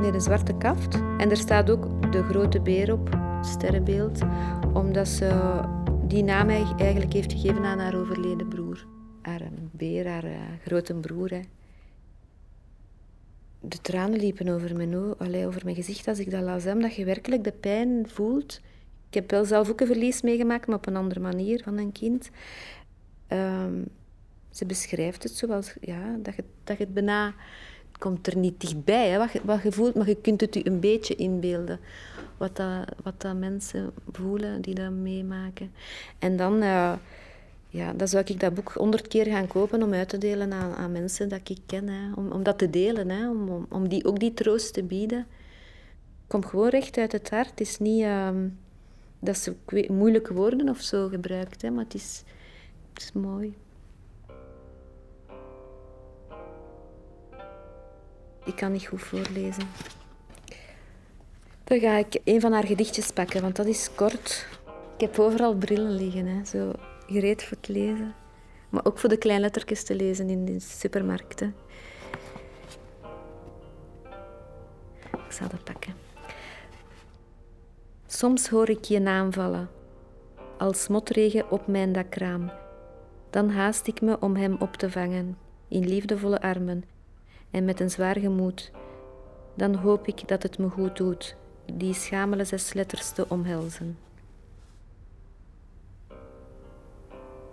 nee, 0.00 0.12
een 0.12 0.20
zwarte 0.20 0.54
kaft. 0.54 0.94
En 1.18 1.30
er 1.30 1.36
staat 1.36 1.70
ook 1.70 2.12
de 2.12 2.22
grote 2.22 2.60
beer 2.60 2.92
op, 2.92 3.18
sterrenbeeld, 3.40 4.20
omdat 4.72 5.08
ze 5.08 5.60
die 6.04 6.22
naam 6.22 6.48
eigenlijk 6.48 7.12
heeft 7.12 7.32
gegeven 7.32 7.64
aan 7.64 7.78
haar 7.78 8.00
overleden 8.00 8.48
broer. 8.48 8.86
Haar 9.22 9.42
beer, 9.70 10.08
haar 10.08 10.24
uh, 10.24 10.36
grote 10.64 10.94
broer. 10.94 11.30
Hè. 11.30 11.40
De 13.60 13.80
tranen 13.80 14.20
liepen 14.20 14.48
over 14.48 14.76
mijn, 14.76 15.16
allee, 15.18 15.46
over 15.46 15.60
mijn 15.64 15.76
gezicht 15.76 16.08
als 16.08 16.18
ik 16.18 16.30
dat 16.30 16.42
las, 16.42 16.66
omdat 16.66 16.94
je 16.94 17.04
werkelijk 17.04 17.44
de 17.44 17.52
pijn 17.52 18.08
voelt. 18.08 18.60
Ik 19.08 19.14
heb 19.14 19.30
wel 19.30 19.44
zelf 19.44 19.70
ook 19.70 19.80
een 19.80 19.86
verlies 19.86 20.22
meegemaakt, 20.22 20.66
maar 20.66 20.76
op 20.76 20.86
een 20.86 20.96
andere 20.96 21.20
manier 21.20 21.62
van 21.62 21.78
een 21.78 21.92
kind. 21.92 22.30
Um, 23.28 23.84
ze 24.50 24.66
beschrijft 24.66 25.22
het 25.22 25.32
zoals 25.32 25.74
ja, 25.80 26.16
dat, 26.22 26.34
je, 26.36 26.44
dat 26.64 26.78
je 26.78 26.84
het 26.84 26.94
bijna... 26.94 27.34
Het 27.88 27.98
komt 27.98 28.26
er 28.26 28.36
niet 28.36 28.60
dichtbij, 28.60 29.08
hè, 29.08 29.18
wat, 29.18 29.32
je, 29.32 29.40
wat 29.44 29.62
je 29.62 29.72
voelt, 29.72 29.94
maar 29.94 30.08
je 30.08 30.20
kunt 30.20 30.40
het 30.40 30.54
je 30.54 30.66
een 30.66 30.80
beetje 30.80 31.14
inbeelden. 31.14 31.80
Wat, 32.36 32.56
dat, 32.56 32.94
wat 33.02 33.20
dat 33.20 33.36
mensen 33.36 33.92
voelen 34.12 34.60
die 34.60 34.74
dat 34.74 34.90
meemaken. 34.90 35.72
En 36.18 36.36
dan... 36.36 36.62
Uh, 36.62 36.92
ja, 37.70 37.92
dan 37.92 38.08
zou 38.08 38.24
ik 38.26 38.40
dat 38.40 38.54
boek 38.54 38.72
honderd 38.72 39.08
keer 39.08 39.26
gaan 39.26 39.46
kopen 39.46 39.82
om 39.82 39.92
uit 39.92 40.08
te 40.08 40.18
delen 40.18 40.52
aan, 40.52 40.74
aan 40.74 40.92
mensen 40.92 41.28
dat 41.28 41.48
ik 41.48 41.58
ken. 41.66 42.12
Om, 42.16 42.32
om 42.32 42.42
dat 42.42 42.58
te 42.58 42.70
delen, 42.70 43.08
hè. 43.08 43.28
Om, 43.30 43.48
om, 43.48 43.66
om 43.68 43.88
die, 43.88 44.04
ook 44.04 44.18
die 44.18 44.34
troost 44.34 44.72
te 44.72 44.82
bieden. 44.82 45.26
Komt 46.26 46.46
gewoon 46.46 46.68
recht 46.68 46.98
uit 46.98 47.12
het 47.12 47.30
hart. 47.30 47.50
Het 47.50 47.60
is 47.60 47.78
niet 47.78 48.02
uh, 48.02 48.30
dat 49.18 49.36
ze 49.36 49.54
moeilijke 49.88 50.34
woorden 50.34 50.68
of 50.68 50.80
zo 50.80 51.08
gebruikt, 51.08 51.62
hè, 51.62 51.70
maar 51.70 51.84
het 51.84 51.94
is, 51.94 52.22
het 52.92 53.02
is 53.02 53.12
mooi. 53.12 53.56
Ik 58.44 58.56
kan 58.56 58.72
niet 58.72 58.86
goed 58.86 59.02
voorlezen. 59.02 59.68
Dan 61.64 61.80
ga 61.80 61.96
ik 61.96 62.20
een 62.24 62.40
van 62.40 62.52
haar 62.52 62.66
gedichtjes 62.66 63.10
pakken, 63.10 63.42
want 63.42 63.56
dat 63.56 63.66
is 63.66 63.90
kort. 63.94 64.46
Ik 64.94 65.00
heb 65.00 65.18
overal 65.18 65.54
brillen 65.54 65.92
liggen, 65.92 66.26
hè, 66.26 66.44
zo 66.44 66.72
gereed 67.08 67.44
voor 67.44 67.56
het 67.56 67.68
lezen. 67.68 68.14
Maar 68.68 68.84
ook 68.84 68.98
voor 68.98 69.08
de 69.08 69.16
kleinlettertjes 69.16 69.84
te 69.84 69.94
lezen 69.94 70.30
in 70.30 70.44
de 70.44 70.60
supermarkten. 70.60 71.54
Ik 75.12 75.34
zal 75.34 75.48
dat 75.48 75.64
pakken. 75.64 75.94
Soms 78.06 78.48
hoor 78.48 78.68
ik 78.68 78.84
je 78.84 78.98
naam 78.98 79.32
vallen, 79.32 79.70
als 80.58 80.88
motregen 80.88 81.50
op 81.50 81.66
mijn 81.66 81.92
dakraam. 81.92 82.50
Dan 83.30 83.50
haast 83.50 83.86
ik 83.86 84.00
me 84.00 84.20
om 84.20 84.36
hem 84.36 84.56
op 84.58 84.74
te 84.74 84.90
vangen, 84.90 85.38
in 85.68 85.88
liefdevolle 85.88 86.40
armen 86.40 86.84
en 87.50 87.64
met 87.64 87.80
een 87.80 87.90
zwaar 87.90 88.18
gemoed. 88.18 88.70
Dan 89.54 89.74
hoop 89.74 90.06
ik 90.06 90.28
dat 90.28 90.42
het 90.42 90.58
me 90.58 90.68
goed 90.68 90.96
doet, 90.96 91.36
die 91.72 91.94
schamele 91.94 92.44
zes 92.44 92.72
letters 92.72 93.10
te 93.10 93.28
omhelzen. 93.28 94.07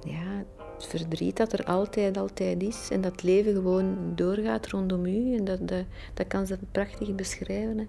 Ja, 0.06 0.44
het 0.74 0.86
verdriet 0.86 1.38
dat 1.38 1.54
er 1.54 1.66
altijd, 1.66 2.18
altijd 2.18 2.64
is 2.64 2.90
en 2.92 3.02
dat 3.02 3.24
leven 3.24 3.54
gewoon 3.54 4.12
doorgaat 4.16 4.68
rondom 4.68 5.06
u. 5.06 5.36
En 5.36 5.46
dat, 5.46 5.68
dat, 5.68 5.86
dat 6.14 6.28
kan 6.28 6.48
ze 6.48 6.58
prachtig 6.72 7.16
beschrijven. 7.16 7.78
Hè. 7.78 7.86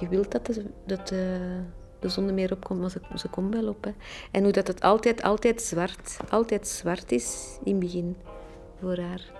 Je 0.00 0.08
wilt 0.08 0.32
dat, 0.32 0.46
de, 0.46 0.64
dat 0.86 1.08
de, 1.08 1.38
de 1.98 2.08
zon 2.08 2.34
meer 2.34 2.52
opkomt, 2.52 2.80
maar 2.80 2.90
ze, 2.90 3.00
ze 3.16 3.28
komt 3.28 3.54
wel 3.54 3.68
op. 3.68 3.84
Hè. 3.84 3.92
En 4.30 4.42
hoe 4.42 4.52
dat 4.52 4.66
het 4.66 4.80
altijd, 4.80 5.22
altijd 5.22 5.62
zwart, 5.62 6.16
altijd 6.30 6.68
zwart 6.68 7.12
is 7.12 7.58
in 7.64 7.72
het 7.72 7.80
begin 7.80 8.16
voor 8.80 8.98
haar. 8.98 9.32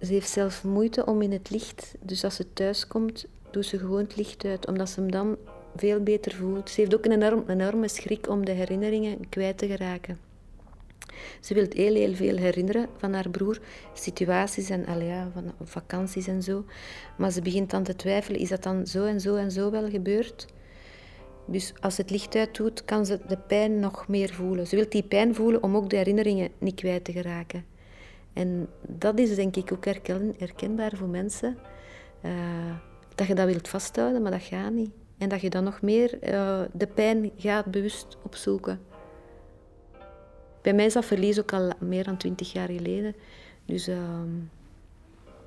Ze 0.00 0.12
heeft 0.12 0.30
zelf 0.30 0.64
moeite 0.64 1.06
om 1.06 1.22
in 1.22 1.32
het 1.32 1.50
licht, 1.50 1.94
dus 2.00 2.24
als 2.24 2.34
ze 2.34 2.52
thuis 2.52 2.86
komt, 2.86 3.26
doet 3.50 3.66
ze 3.66 3.78
gewoon 3.78 4.02
het 4.02 4.16
licht 4.16 4.44
uit, 4.44 4.66
omdat 4.66 4.88
ze 4.88 5.00
hem 5.00 5.10
dan 5.10 5.36
veel 5.76 6.00
beter 6.02 6.34
voelt. 6.34 6.70
Ze 6.70 6.80
heeft 6.80 6.94
ook 6.94 7.04
een 7.04 7.12
enorm, 7.12 7.44
enorme 7.48 7.88
schrik 7.88 8.28
om 8.28 8.44
de 8.44 8.52
herinneringen 8.52 9.28
kwijt 9.28 9.58
te 9.58 9.66
geraken. 9.66 10.18
Ze 11.40 11.54
wil 11.54 11.66
heel, 11.70 11.94
heel 11.94 12.14
veel 12.14 12.36
herinneren 12.36 12.88
van 12.96 13.12
haar 13.12 13.30
broer, 13.30 13.58
situaties 13.92 14.70
en 14.70 14.86
alia, 14.86 15.30
van 15.32 15.52
vakanties 15.62 16.26
en 16.26 16.42
zo. 16.42 16.64
Maar 17.16 17.30
ze 17.30 17.42
begint 17.42 17.70
dan 17.70 17.82
te 17.82 17.96
twijfelen, 17.96 18.40
is 18.40 18.48
dat 18.48 18.62
dan 18.62 18.86
zo 18.86 19.04
en 19.04 19.20
zo 19.20 19.34
en 19.34 19.50
zo 19.50 19.70
wel 19.70 19.90
gebeurd? 19.90 20.46
Dus 21.46 21.72
als 21.80 21.96
het 21.96 22.10
licht 22.10 22.34
uit 22.34 22.56
doet, 22.56 22.84
kan 22.84 23.06
ze 23.06 23.20
de 23.26 23.36
pijn 23.36 23.80
nog 23.80 24.08
meer 24.08 24.34
voelen. 24.34 24.66
Ze 24.66 24.76
wil 24.76 24.88
die 24.88 25.02
pijn 25.02 25.34
voelen 25.34 25.62
om 25.62 25.76
ook 25.76 25.90
de 25.90 25.96
herinneringen 25.96 26.50
niet 26.58 26.74
kwijt 26.74 27.04
te 27.04 27.12
geraken. 27.12 27.64
En 28.32 28.68
dat 28.86 29.18
is 29.18 29.34
denk 29.34 29.56
ik 29.56 29.72
ook 29.72 29.84
herkenbaar 30.38 30.96
voor 30.96 31.08
mensen. 31.08 31.58
Uh, 32.22 32.32
dat 33.14 33.26
je 33.26 33.34
dat 33.34 33.46
wilt 33.46 33.68
vasthouden, 33.68 34.22
maar 34.22 34.30
dat 34.30 34.42
gaat 34.42 34.72
niet. 34.72 34.90
En 35.18 35.28
dat 35.28 35.40
je 35.40 35.50
dan 35.50 35.64
nog 35.64 35.82
meer 35.82 36.18
uh, 36.32 36.60
de 36.72 36.86
pijn 36.86 37.30
gaat 37.36 37.66
bewust 37.66 38.16
opzoeken. 38.22 38.80
Bij 40.62 40.74
mij 40.74 40.84
is 40.84 40.92
dat 40.92 41.04
verlies 41.04 41.40
ook 41.40 41.52
al 41.52 41.72
meer 41.78 42.04
dan 42.04 42.16
twintig 42.16 42.52
jaar 42.52 42.68
geleden. 42.68 43.14
Dus 43.64 43.88
uh, 43.88 43.98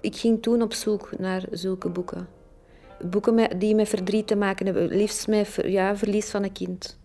ik 0.01 0.15
ging 0.15 0.41
toen 0.41 0.61
op 0.61 0.73
zoek 0.73 1.09
naar 1.17 1.43
zulke 1.51 1.89
boeken. 1.89 2.27
Boeken 3.01 3.59
die 3.59 3.75
met 3.75 3.89
verdriet 3.89 4.27
te 4.27 4.35
maken 4.35 4.65
hebben, 4.65 4.87
liefst 4.87 5.27
met 5.27 5.59
ja, 5.63 5.95
verlies 5.95 6.29
van 6.29 6.43
een 6.43 6.51
kind. 6.51 6.99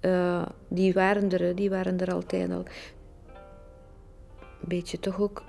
Uh, 0.00 0.46
die 0.68 0.92
waren 0.92 1.30
er, 1.30 1.54
die 1.54 1.70
waren 1.70 1.98
er 1.98 2.12
altijd 2.12 2.50
al 2.50 2.64
beetje 4.68 4.98
toch 4.98 5.20
ook... 5.20 5.42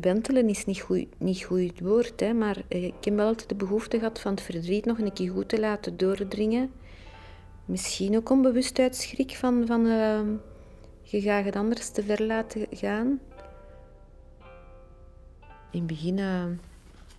Wentelen 0.00 0.48
is 0.48 0.64
niet 0.64 0.80
goed, 0.80 1.06
niet 1.18 1.44
goed 1.44 1.80
woord, 1.80 2.20
hè, 2.20 2.32
maar 2.32 2.62
eh, 2.68 2.84
ik 2.84 2.94
heb 3.04 3.14
wel 3.14 3.26
altijd 3.26 3.48
de 3.48 3.54
behoefte 3.54 3.98
gehad 3.98 4.20
van 4.20 4.30
het 4.30 4.40
verdriet 4.40 4.84
nog 4.84 4.98
een 4.98 5.12
keer 5.12 5.30
goed 5.30 5.48
te 5.48 5.60
laten 5.60 5.96
doordringen. 5.96 6.70
Misschien 7.64 8.16
ook 8.16 8.30
onbewust 8.30 8.78
uit 8.78 8.96
schrik 8.96 9.36
van, 9.36 9.66
van 9.66 9.86
uh, 9.86 10.20
je 11.02 11.20
gaat 11.20 11.44
het 11.44 11.56
anders 11.56 11.90
te 11.90 12.02
ver 12.02 12.22
laten 12.22 12.66
gaan. 12.70 13.20
In 15.70 15.78
het 15.78 15.86
begin 15.86 16.18
uh, 16.18 16.44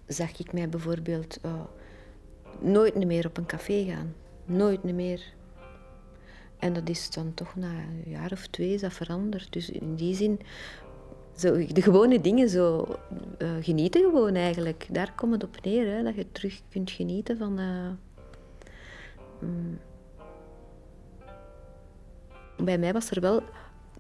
zag 0.08 0.40
ik 0.40 0.54
mij 0.54 0.70
bijvoorbeeld 0.70 1.40
uh, 1.46 1.52
nooit 2.60 3.06
meer 3.06 3.26
op 3.26 3.38
een 3.38 3.46
café 3.46 3.84
gaan. 3.84 4.14
Nooit 4.46 4.84
meer. 4.84 5.34
En 6.60 6.74
dat 6.74 6.90
is 6.90 7.10
dan 7.10 7.34
toch 7.34 7.56
na 7.56 7.70
een 7.70 8.12
jaar 8.12 8.32
of 8.32 8.48
twee 8.48 8.74
is 8.74 8.82
dat 8.82 8.94
veranderd. 8.94 9.54
Dus 9.54 9.70
in 9.70 9.96
die 9.96 10.16
zin, 10.16 10.40
zo, 11.38 11.66
de 11.68 11.82
gewone 11.82 12.22
dingen 12.22 12.50
zo 12.50 12.86
uh, 13.40 13.50
genieten 13.62 14.02
gewoon 14.02 14.36
eigenlijk. 14.36 14.88
Daar 14.92 15.14
komt 15.16 15.34
het 15.34 15.44
op 15.44 15.58
neer, 15.64 15.96
hè, 15.96 16.04
dat 16.04 16.16
je 16.16 16.32
terug 16.32 16.62
kunt 16.70 16.92
genieten 16.92 17.38
van... 17.38 17.60
Uh, 17.60 17.90
mm. 19.40 19.80
Bij 22.64 22.78
mij 22.78 22.94
was 22.94 23.12
er 23.12 23.22
wel 23.22 23.42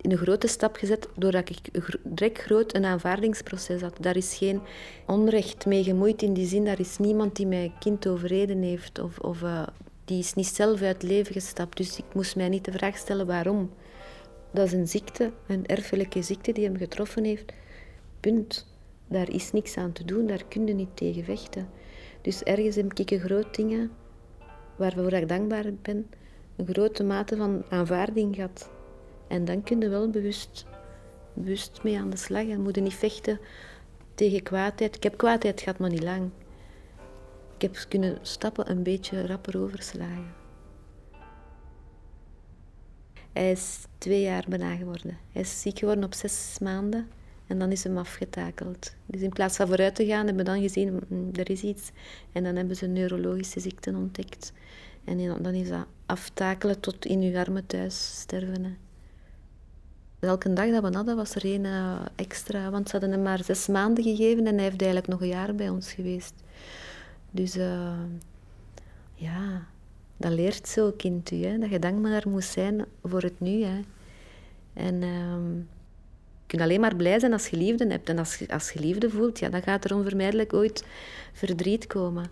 een 0.01 0.17
grote 0.17 0.47
stap 0.47 0.75
gezet 0.75 1.07
doordat 1.15 1.49
ik 1.49 1.59
direct 2.03 2.37
groot 2.37 2.75
een 2.75 2.85
aanvaardingsproces 2.85 3.81
had. 3.81 3.97
Daar 3.99 4.15
is 4.15 4.35
geen 4.35 4.61
onrecht 5.05 5.65
mee 5.65 5.83
gemoeid 5.83 6.21
in 6.21 6.33
die 6.33 6.47
zin. 6.47 6.65
Daar 6.65 6.79
is 6.79 6.97
niemand 6.97 7.35
die 7.35 7.47
mijn 7.47 7.73
kind 7.79 8.07
overreden 8.07 8.61
heeft 8.61 8.99
of, 8.99 9.19
of 9.19 9.41
uh, 9.41 9.67
die 10.05 10.19
is 10.19 10.33
niet 10.33 10.47
zelf 10.47 10.81
uit 10.81 11.01
het 11.01 11.11
leven 11.11 11.33
gestapt. 11.33 11.77
Dus 11.77 11.97
ik 11.97 12.05
moest 12.13 12.35
mij 12.35 12.49
niet 12.49 12.65
de 12.65 12.71
vraag 12.71 12.97
stellen 12.97 13.25
waarom. 13.25 13.69
Dat 14.51 14.65
is 14.65 14.73
een 14.73 14.87
ziekte, 14.87 15.31
een 15.47 15.65
erfelijke 15.65 16.21
ziekte 16.21 16.51
die 16.51 16.65
hem 16.65 16.77
getroffen 16.77 17.23
heeft. 17.23 17.53
Punt. 18.19 18.75
Daar 19.07 19.29
is 19.29 19.51
niks 19.51 19.77
aan 19.77 19.91
te 19.91 20.05
doen, 20.05 20.27
daar 20.27 20.45
kun 20.47 20.67
je 20.67 20.73
niet 20.73 20.97
tegen 20.97 21.23
vechten. 21.23 21.69
Dus 22.21 22.43
ergens 22.43 22.75
heb 22.75 22.93
ik 22.93 23.11
een 23.11 23.19
groot 23.19 23.55
dingen 23.55 23.91
waarvoor 24.75 25.13
ik 25.13 25.27
dankbaar 25.27 25.65
ben, 25.81 26.09
een 26.55 26.67
grote 26.67 27.03
mate 27.03 27.35
van 27.37 27.63
aanvaarding 27.69 28.35
gehad. 28.35 28.69
En 29.27 29.45
dan 29.45 29.63
kun 29.63 29.81
je 29.81 29.89
wel 29.89 30.09
bewust, 30.09 30.65
bewust 31.33 31.79
mee 31.83 31.99
aan 31.99 32.09
de 32.09 32.17
slag. 32.17 32.47
En 32.47 32.61
moet 32.61 32.81
niet 32.81 32.93
vechten 32.93 33.39
tegen 34.15 34.43
kwaadheid. 34.43 34.95
Ik 34.95 35.03
heb 35.03 35.17
kwaadheid 35.17 35.61
gehad, 35.61 35.79
maar 35.79 35.89
niet 35.89 36.03
lang. 36.03 36.29
Ik 37.55 37.61
heb 37.61 37.85
kunnen 37.89 38.17
stappen 38.21 38.69
een 38.69 38.83
beetje 38.83 39.27
rapper 39.27 39.59
overslagen. 39.59 40.33
Hij 43.37 43.51
is 43.51 43.77
twee 43.97 44.21
jaar 44.21 44.45
bijna 44.47 44.75
geworden. 44.75 45.17
Hij 45.31 45.41
is 45.41 45.61
ziek 45.61 45.79
geworden 45.79 46.03
op 46.03 46.13
zes 46.13 46.57
maanden 46.61 47.07
en 47.47 47.59
dan 47.59 47.71
is 47.71 47.83
hem 47.83 47.97
afgetakeld. 47.97 48.95
Dus 49.05 49.21
in 49.21 49.29
plaats 49.29 49.55
van 49.55 49.67
vooruit 49.67 49.95
te 49.95 50.05
gaan, 50.05 50.25
hebben 50.25 50.45
we 50.45 50.51
dan 50.51 50.61
gezien, 50.61 50.99
mm, 51.07 51.29
er 51.33 51.49
is 51.49 51.61
iets. 51.61 51.91
En 52.31 52.43
dan 52.43 52.55
hebben 52.55 52.75
ze 52.75 52.85
neurologische 52.85 53.59
ziekten 53.59 53.95
ontdekt. 53.95 54.53
En 55.03 55.41
dan 55.41 55.53
is 55.53 55.69
dat 55.69 55.85
aftakelen 56.05 56.79
tot 56.79 57.05
in 57.05 57.21
uw 57.21 57.37
armen 57.37 57.65
thuis 57.65 58.19
sterven. 58.19 58.77
Elke 60.19 60.53
dag 60.53 60.69
dat 60.69 60.83
we 60.89 60.95
hadden, 60.95 61.15
was 61.15 61.35
er 61.35 61.45
één 61.45 61.65
eh, 61.65 61.99
extra. 62.15 62.69
Want 62.69 62.89
ze 62.89 62.91
hadden 62.91 63.11
hem 63.11 63.21
maar 63.21 63.43
zes 63.43 63.67
maanden 63.67 64.03
gegeven 64.03 64.47
en 64.47 64.53
hij 64.53 64.63
heeft 64.63 64.81
eigenlijk 64.81 65.11
nog 65.11 65.21
een 65.21 65.27
jaar 65.27 65.55
bij 65.55 65.69
ons 65.69 65.91
geweest. 65.91 66.33
Dus 67.31 67.55
uh, 67.55 67.99
ja, 69.13 69.67
dat 70.17 70.31
leert 70.31 70.67
zo'n 70.67 70.95
kind 70.95 71.31
u, 71.31 71.45
hè, 71.45 71.57
dat 71.57 71.69
je 71.69 71.79
dankbaar 71.79 72.29
moet 72.29 72.43
zijn 72.43 72.85
voor 73.03 73.21
het 73.21 73.39
nu. 73.39 73.63
Hè. 73.63 73.79
En 74.73 75.03
ehm, 75.03 75.55
je 75.55 76.45
kunt 76.47 76.61
alleen 76.61 76.79
maar 76.79 76.95
blij 76.95 77.19
zijn 77.19 77.33
als 77.33 77.47
je 77.47 77.57
liefde 77.57 77.87
hebt. 77.87 78.09
En 78.09 78.17
als 78.17 78.35
je, 78.35 78.47
als 78.47 78.71
je 78.71 78.79
liefde 78.79 79.09
voelt, 79.09 79.39
ja, 79.39 79.49
dan 79.49 79.61
gaat 79.61 79.85
er 79.85 79.95
onvermijdelijk 79.95 80.53
ooit 80.53 80.85
verdriet 81.33 81.87
komen. 81.87 82.25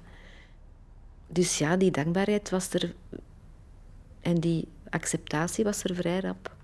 Dus 1.28 1.58
ja, 1.58 1.78
die 1.78 1.92
dankbaarheid 1.92 2.50
was 2.50 2.74
er. 2.74 2.94
En 4.22 4.36
die 4.36 4.68
acceptatie 4.90 5.64
was 5.64 5.84
er 5.84 5.96
vrij 5.96 6.20
rap. 6.20 6.56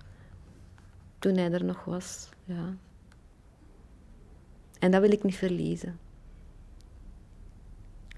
Toen 1.18 1.36
hij 1.36 1.52
er 1.52 1.64
nog 1.64 1.84
was, 1.84 2.28
ja. 2.44 2.74
En 4.78 4.90
dat 4.90 5.00
wil 5.00 5.12
ik 5.12 5.22
niet 5.22 5.36
verliezen. 5.36 5.98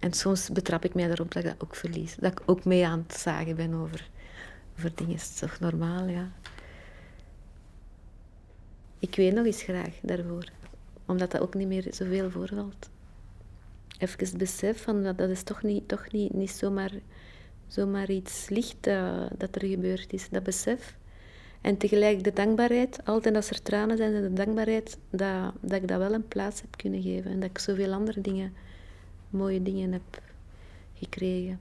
En 0.05 0.12
soms 0.12 0.51
betrap 0.51 0.85
ik 0.85 0.95
mij 0.95 1.11
erop 1.11 1.33
dat 1.33 1.45
ik 1.45 1.51
dat 1.51 1.62
ook 1.62 1.77
verlies. 1.77 2.17
Dat 2.17 2.33
ik 2.33 2.43
ook 2.47 2.64
mee 2.64 2.87
aan 2.87 3.05
het 3.07 3.17
zagen 3.17 3.57
ben 3.57 3.75
over, 3.75 4.11
over 4.77 4.95
dingen. 4.95 5.14
Is 5.14 5.38
toch 5.38 5.61
normaal, 5.61 6.07
ja. 6.07 6.31
Ik 8.99 9.14
weet 9.14 9.35
nog 9.35 9.47
eens 9.47 9.62
graag 9.62 9.99
daarvoor. 10.03 10.45
Omdat 11.07 11.31
dat 11.31 11.40
ook 11.40 11.55
niet 11.55 11.69
meer 11.69 11.87
zoveel 11.90 12.31
voorvalt. 12.31 12.90
Even 13.99 14.19
het 14.19 14.38
besef 14.38 14.83
van 14.83 15.03
dat, 15.03 15.19
dat 15.19 15.29
is 15.29 15.43
toch 15.43 15.62
niet, 15.62 15.88
toch 15.88 16.12
niet, 16.12 16.35
niet 16.35 16.51
zomaar, 16.51 16.93
zomaar 17.67 18.11
iets 18.11 18.49
licht 18.49 18.87
uh, 18.87 19.23
dat 19.38 19.55
er 19.55 19.69
gebeurd 19.69 20.12
is. 20.12 20.29
Dat 20.29 20.43
besef. 20.43 20.97
En 21.61 21.77
tegelijk 21.77 22.25
de 22.25 22.33
dankbaarheid, 22.33 22.99
altijd 23.05 23.37
als 23.37 23.51
er 23.51 23.62
tranen 23.62 23.97
zijn, 23.97 24.23
de 24.23 24.33
dankbaarheid 24.33 24.99
dat, 25.11 25.53
dat 25.61 25.83
ik 25.83 25.88
dat 25.88 25.99
wel 25.99 26.12
een 26.12 26.29
plaats 26.29 26.61
heb 26.61 26.77
kunnen 26.77 27.03
geven. 27.03 27.31
En 27.31 27.40
dat 27.40 27.51
ik 27.51 27.59
zoveel 27.59 27.93
andere 27.93 28.21
dingen, 28.21 28.53
mooie 29.35 29.62
dingen 29.62 29.92
heb 29.92 30.23
gekregen. 30.94 31.61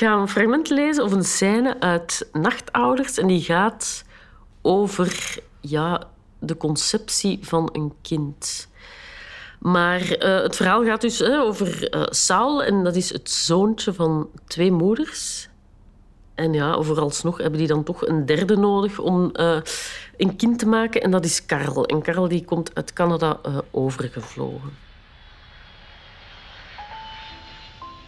Ga 0.00 0.12
een 0.12 0.28
fragment 0.28 0.70
lezen 0.70 1.04
of 1.04 1.12
een 1.12 1.24
scène 1.24 1.80
uit 1.80 2.28
Nachtouders. 2.32 3.18
En 3.18 3.26
die 3.26 3.40
gaat 3.40 4.04
over 4.62 5.38
ja, 5.60 6.08
de 6.38 6.56
conceptie 6.56 7.38
van 7.42 7.68
een 7.72 7.92
kind. 8.02 8.68
Maar 9.58 10.00
uh, 10.00 10.42
het 10.42 10.56
verhaal 10.56 10.84
gaat 10.84 11.00
dus 11.00 11.22
over 11.22 11.94
uh, 11.94 12.02
Saul. 12.08 12.62
En 12.62 12.84
dat 12.84 12.96
is 12.96 13.12
het 13.12 13.30
zoontje 13.30 13.92
van 13.92 14.28
twee 14.46 14.72
moeders. 14.72 15.48
En 16.34 16.52
ja, 16.52 16.82
vooralsnog 16.82 17.38
hebben 17.38 17.58
die 17.58 17.68
dan 17.68 17.84
toch 17.84 18.06
een 18.06 18.26
derde 18.26 18.56
nodig 18.56 18.98
om 18.98 19.30
een 20.16 20.36
kind 20.36 20.58
te 20.58 20.66
maken. 20.66 21.02
En 21.02 21.10
dat 21.10 21.24
is 21.24 21.46
Karel. 21.46 21.86
En 21.86 22.02
Karel 22.02 22.28
die 22.28 22.44
komt 22.44 22.74
uit 22.74 22.92
Canada 22.92 23.40
overgevlogen. 23.70 24.89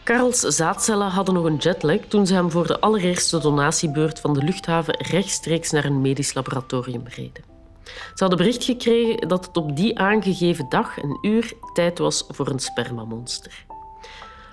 Karels 0.03 0.41
zaadcellen 0.41 1.11
hadden 1.11 1.35
nog 1.35 1.45
een 1.45 1.57
jetlag 1.57 1.99
toen 2.09 2.27
ze 2.27 2.35
hem 2.35 2.51
voor 2.51 2.67
de 2.67 2.81
allereerste 2.81 3.39
donatiebeurt 3.39 4.21
van 4.21 4.35
de 4.35 4.43
luchthaven 4.43 4.97
rechtstreeks 4.97 5.71
naar 5.71 5.85
een 5.85 6.01
medisch 6.01 6.35
laboratorium 6.35 7.07
reden. 7.07 7.45
Ze 7.85 8.15
hadden 8.15 8.39
bericht 8.39 8.65
gekregen 8.65 9.29
dat 9.29 9.47
het 9.47 9.57
op 9.57 9.77
die 9.77 9.99
aangegeven 9.99 10.67
dag 10.69 10.99
en 10.99 11.19
uur 11.23 11.53
tijd 11.73 11.99
was 11.99 12.25
voor 12.29 12.49
een 12.49 12.59
spermamonster. 12.59 13.65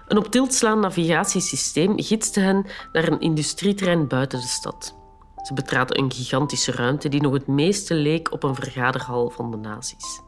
Een 0.08 0.18
op 0.18 0.32
tilt 0.32 0.62
navigatiesysteem 0.62 2.02
gidste 2.02 2.40
hen 2.40 2.66
naar 2.92 3.08
een 3.08 3.20
industrieterrein 3.20 4.08
buiten 4.08 4.40
de 4.40 4.48
stad. 4.48 4.96
Ze 5.44 5.54
betraden 5.54 6.00
een 6.00 6.12
gigantische 6.12 6.72
ruimte 6.72 7.10
die 7.10 7.22
nog 7.22 7.34
het 7.34 7.48
meeste 7.48 7.94
leek 7.94 8.32
op 8.32 8.44
een 8.44 8.56
vergaderhal 8.56 9.30
van 9.30 9.52
de 9.52 9.58
nazi's. 9.58 10.22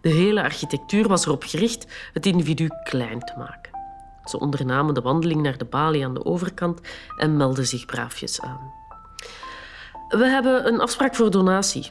De 0.00 0.08
hele 0.08 0.42
architectuur 0.42 1.08
was 1.08 1.26
erop 1.26 1.42
gericht 1.42 1.86
het 2.12 2.26
individu 2.26 2.68
klein 2.84 3.20
te 3.20 3.34
maken. 3.38 3.73
Ze 4.24 4.38
ondernamen 4.38 4.94
de 4.94 5.00
wandeling 5.00 5.42
naar 5.42 5.58
de 5.58 5.64
balie 5.64 6.04
aan 6.04 6.14
de 6.14 6.24
overkant 6.24 6.80
en 7.16 7.36
meldden 7.36 7.66
zich 7.66 7.86
braafjes 7.86 8.40
aan. 8.40 8.72
We 10.08 10.26
hebben 10.26 10.66
een 10.66 10.80
afspraak 10.80 11.14
voor 11.14 11.30
donatie. 11.30 11.90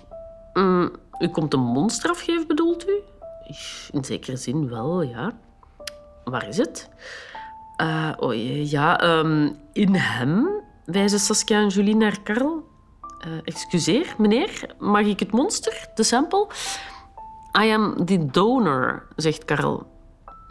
Mm, 0.53 0.91
u 1.19 1.27
komt 1.27 1.53
een 1.53 1.59
monster 1.59 2.09
afgeven, 2.09 2.47
bedoelt 2.47 2.89
u? 2.89 3.01
In 3.91 4.03
zekere 4.05 4.37
zin 4.37 4.69
wel, 4.69 5.01
ja. 5.01 5.31
Waar 6.23 6.47
is 6.47 6.57
het? 6.57 6.89
Uh, 7.81 8.11
oh, 8.17 8.33
ja, 8.69 9.17
um, 9.19 9.55
in 9.73 9.95
hem, 9.95 10.47
wijzen 10.85 11.19
Saskia 11.19 11.61
en 11.61 11.67
Julie 11.67 11.95
naar 11.95 12.21
Karel. 12.21 12.67
Uh, 13.27 13.33
excuseer, 13.43 14.15
meneer, 14.17 14.75
mag 14.79 15.05
ik 15.05 15.19
het 15.19 15.31
monster, 15.31 15.87
de 15.95 16.03
sample? 16.03 16.47
I 17.61 17.71
am 17.71 18.05
the 18.05 18.25
donor, 18.25 19.07
zegt 19.15 19.45
Karel. 19.45 19.92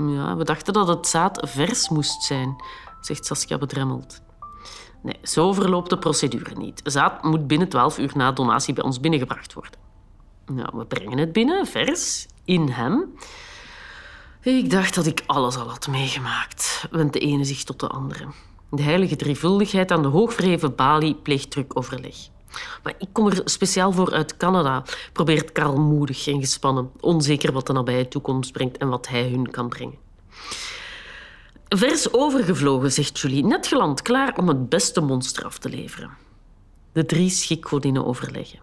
Ja, 0.08 0.36
we 0.36 0.44
dachten 0.44 0.72
dat 0.72 0.88
het 0.88 1.06
zaad 1.06 1.48
vers 1.50 1.88
moest 1.88 2.22
zijn, 2.22 2.56
zegt 3.00 3.26
Saskia 3.26 3.58
bedremmeld. 3.58 4.20
Nee, 5.02 5.18
zo 5.22 5.52
verloopt 5.52 5.90
de 5.90 5.98
procedure 5.98 6.54
niet. 6.56 6.80
Zaad 6.84 7.22
moet 7.22 7.46
binnen 7.46 7.68
12 7.68 7.98
uur 7.98 8.12
na 8.14 8.32
donatie 8.32 8.74
bij 8.74 8.84
ons 8.84 9.00
binnengebracht 9.00 9.52
worden. 9.52 9.80
Ja, 10.56 10.70
we 10.74 10.84
brengen 10.84 11.18
het 11.18 11.32
binnen, 11.32 11.66
vers, 11.66 12.26
in 12.44 12.68
hem. 12.68 13.14
Ik 14.40 14.70
dacht 14.70 14.94
dat 14.94 15.06
ik 15.06 15.22
alles 15.26 15.56
al 15.56 15.68
had 15.68 15.88
meegemaakt, 15.88 16.86
wendt 16.90 17.12
de 17.12 17.18
ene 17.18 17.44
zich 17.44 17.64
tot 17.64 17.80
de 17.80 17.88
andere. 17.88 18.26
De 18.70 18.82
heilige 18.82 19.16
drievuldigheid 19.16 19.90
aan 19.90 20.02
de 20.02 20.08
hoogverheven 20.08 20.74
balie 20.74 21.14
pleegt 21.14 21.50
drukoverleg. 21.50 22.16
Maar 22.82 22.94
ik 22.98 23.08
kom 23.12 23.26
er 23.26 23.40
speciaal 23.44 23.92
voor 23.92 24.12
uit 24.12 24.36
Canada, 24.36 24.84
probeert 25.12 25.52
Karl 25.52 25.80
moedig 25.80 26.26
en 26.26 26.40
gespannen, 26.40 26.90
onzeker 27.00 27.52
wat 27.52 27.66
de 27.66 27.72
nabije 27.72 28.08
toekomst 28.08 28.52
brengt 28.52 28.76
en 28.76 28.88
wat 28.88 29.08
hij 29.08 29.28
hun 29.28 29.50
kan 29.50 29.68
brengen. 29.68 29.98
Vers 31.68 32.12
overgevlogen, 32.12 32.92
zegt 32.92 33.18
Julie, 33.18 33.44
net 33.44 33.66
geland, 33.66 34.02
klaar 34.02 34.36
om 34.36 34.48
het 34.48 34.68
beste 34.68 35.00
monster 35.00 35.44
af 35.44 35.58
te 35.58 35.68
leveren. 35.68 36.10
De 36.92 37.06
drie 37.06 37.30
schikgodinnen 37.30 38.06
overleggen. 38.06 38.58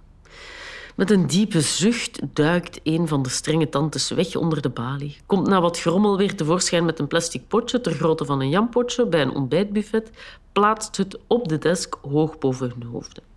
Met 0.95 1.11
een 1.11 1.27
diepe 1.27 1.61
zucht 1.61 2.19
duikt 2.33 2.79
een 2.83 3.07
van 3.07 3.23
de 3.23 3.29
strenge 3.29 3.69
tantes 3.69 4.09
weg 4.09 4.35
onder 4.35 4.61
de 4.61 4.69
balie, 4.69 5.17
komt 5.25 5.47
na 5.47 5.61
wat 5.61 5.79
grommel 5.79 6.17
weer 6.17 6.35
tevoorschijn 6.35 6.85
met 6.85 6.99
een 6.99 7.07
plastic 7.07 7.47
potje 7.47 7.81
ter 7.81 7.93
grootte 7.93 8.25
van 8.25 8.41
een 8.41 8.49
jampotje 8.49 9.05
bij 9.05 9.21
een 9.21 9.35
ontbijtbuffet, 9.35 10.11
plaatst 10.51 10.97
het 10.97 11.19
op 11.27 11.47
de 11.47 11.57
desk 11.57 11.97
hoog 12.01 12.37
boven 12.37 12.69
hun 12.69 12.89
hoofden. 12.91 13.28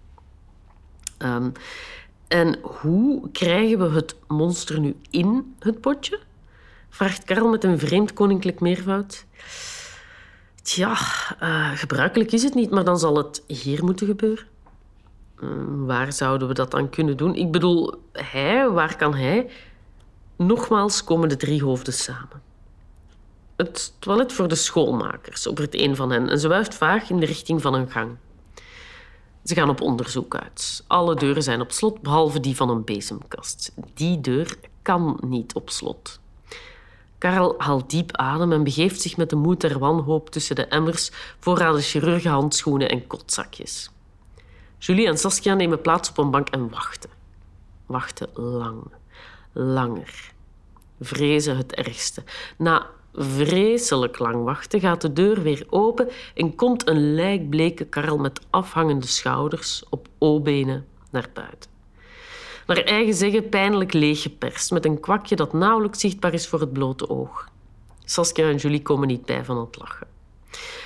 Um, 1.25 1.53
en 2.29 2.59
hoe 2.63 3.31
krijgen 3.31 3.79
we 3.79 3.97
het 3.97 4.15
monster 4.29 4.81
nu 4.81 4.97
in 5.11 5.55
het 5.59 5.81
potje? 5.81 6.19
Vraagt 6.89 7.25
Karel 7.25 7.49
met 7.49 7.65
een 7.65 7.79
vreemd 7.79 8.13
koninklijk 8.13 8.61
meervoud. 8.61 9.25
Tja, 10.63 10.91
uh, 11.43 11.71
gebruikelijk 11.75 12.33
is 12.33 12.43
het 12.43 12.55
niet, 12.55 12.71
maar 12.71 12.85
dan 12.85 12.99
zal 12.99 13.17
het 13.17 13.43
hier 13.47 13.85
moeten 13.85 14.07
gebeuren. 14.07 14.45
Uh, 15.43 15.49
waar 15.67 16.13
zouden 16.13 16.49
we 16.49 16.55
dat 16.55 16.71
dan 16.71 16.91
kunnen 16.91 17.17
doen? 17.17 17.35
Ik 17.35 17.51
bedoel, 17.51 17.95
hij, 18.13 18.69
waar 18.69 18.97
kan 18.97 19.15
hij? 19.15 19.51
Nogmaals 20.37 21.05
komen 21.05 21.29
de 21.29 21.37
drie 21.37 21.63
hoofden 21.63 21.93
samen. 21.93 22.43
Het 23.57 23.95
toilet 23.99 24.33
voor 24.33 24.49
de 24.49 24.55
schoolmakers 24.55 25.47
op 25.47 25.57
het 25.57 25.81
een 25.81 25.97
van 25.97 26.11
hen 26.11 26.29
en 26.29 26.39
ze 26.39 26.49
wuift 26.49 26.75
vaag 26.75 27.11
in 27.11 27.21
de 27.21 27.27
richting 27.27 27.63
van 27.63 27.75
een 27.75 27.91
gang. 27.91 28.17
Ze 29.45 29.55
gaan 29.55 29.69
op 29.69 29.81
onderzoek 29.81 30.37
uit. 30.37 30.85
Alle 30.87 31.15
deuren 31.15 31.43
zijn 31.43 31.61
op 31.61 31.73
slot, 31.73 32.01
behalve 32.01 32.41
die 32.41 32.57
van 32.57 32.69
een 32.69 32.85
bezemkast. 32.85 33.73
Die 33.95 34.21
deur 34.21 34.57
kan 34.83 35.19
niet 35.25 35.55
op 35.55 35.71
slot. 35.71 36.21
Karel 37.19 37.55
haalt 37.59 37.91
diep 37.91 38.17
adem 38.17 38.53
en 38.53 38.65
begeeft 38.65 39.01
zich 39.01 39.17
met 39.17 39.31
de 39.31 39.37
moed 39.37 39.61
der 39.61 39.79
wanhoop 39.79 40.31
tussen 40.31 40.57
de 40.57 40.67
emmers, 40.67 41.11
voorraden 41.39 41.81
chirurgenhandschoenen 41.81 42.89
en 42.89 43.07
kotzakjes. 43.07 43.91
Julie 44.79 45.07
en 45.07 45.19
Saskia 45.19 45.55
nemen 45.55 45.81
plaats 45.81 46.09
op 46.09 46.19
een 46.19 46.31
bank 46.31 46.49
en 46.49 46.71
wachten. 46.71 47.11
Wachten 47.87 48.29
lang, 48.35 48.83
langer. 49.53 50.33
Vrezen 51.01 51.57
het 51.57 51.75
ergste. 51.75 52.23
Na 52.57 52.87
vreselijk 53.15 54.19
lang 54.19 54.45
wachten 54.45 54.81
gaat 54.81 55.01
de 55.01 55.13
deur 55.13 55.43
weer 55.43 55.67
open 55.71 56.09
en 56.35 56.55
komt 56.55 56.89
een 56.89 57.15
lijkbleke 57.15 57.85
Karel 57.85 58.19
met 58.19 58.41
afhangende 58.51 59.07
schouders 59.07 59.85
op 59.91 60.09
O-benen 60.19 60.87
naar 61.11 61.29
buiten. 61.33 61.71
naar 62.67 62.85
eigen 62.85 63.15
zeggen 63.15 63.49
pijnlijk 63.49 63.93
leeggeperst, 63.93 64.71
met 64.71 64.85
een 64.85 65.01
kwakje 65.01 65.37
dat 65.37 65.53
nauwelijks 65.53 66.01
zichtbaar 66.01 66.33
is 66.33 66.49
voor 66.49 66.61
het 66.61 66.73
blote 66.73 67.09
oog. 67.09 67.49
Saskia 68.05 68.49
en 68.49 68.57
Julie 68.57 68.83
komen 68.83 69.09
niet 69.09 69.25
bij 69.25 69.45
van 69.45 69.59
het 69.59 69.79
lachen. 69.79 70.07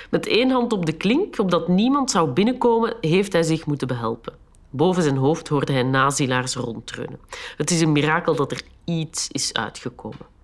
Met 0.09 0.27
één 0.27 0.49
hand 0.49 0.73
op 0.73 0.85
de 0.85 0.91
klink, 0.91 1.39
opdat 1.39 1.67
niemand 1.67 2.11
zou 2.11 2.29
binnenkomen, 2.29 2.95
heeft 3.01 3.33
hij 3.33 3.43
zich 3.43 3.65
moeten 3.65 3.87
behelpen. 3.87 4.33
Boven 4.69 5.03
zijn 5.03 5.17
hoofd 5.17 5.47
hoorde 5.47 5.73
hij 5.73 5.83
nazilaars 5.83 6.55
rondtreunen. 6.55 7.19
Het 7.57 7.71
is 7.71 7.81
een 7.81 7.91
mirakel 7.91 8.35
dat 8.35 8.51
er 8.51 8.61
iets 8.83 9.27
is 9.31 9.53
uitgekomen. 9.53 10.36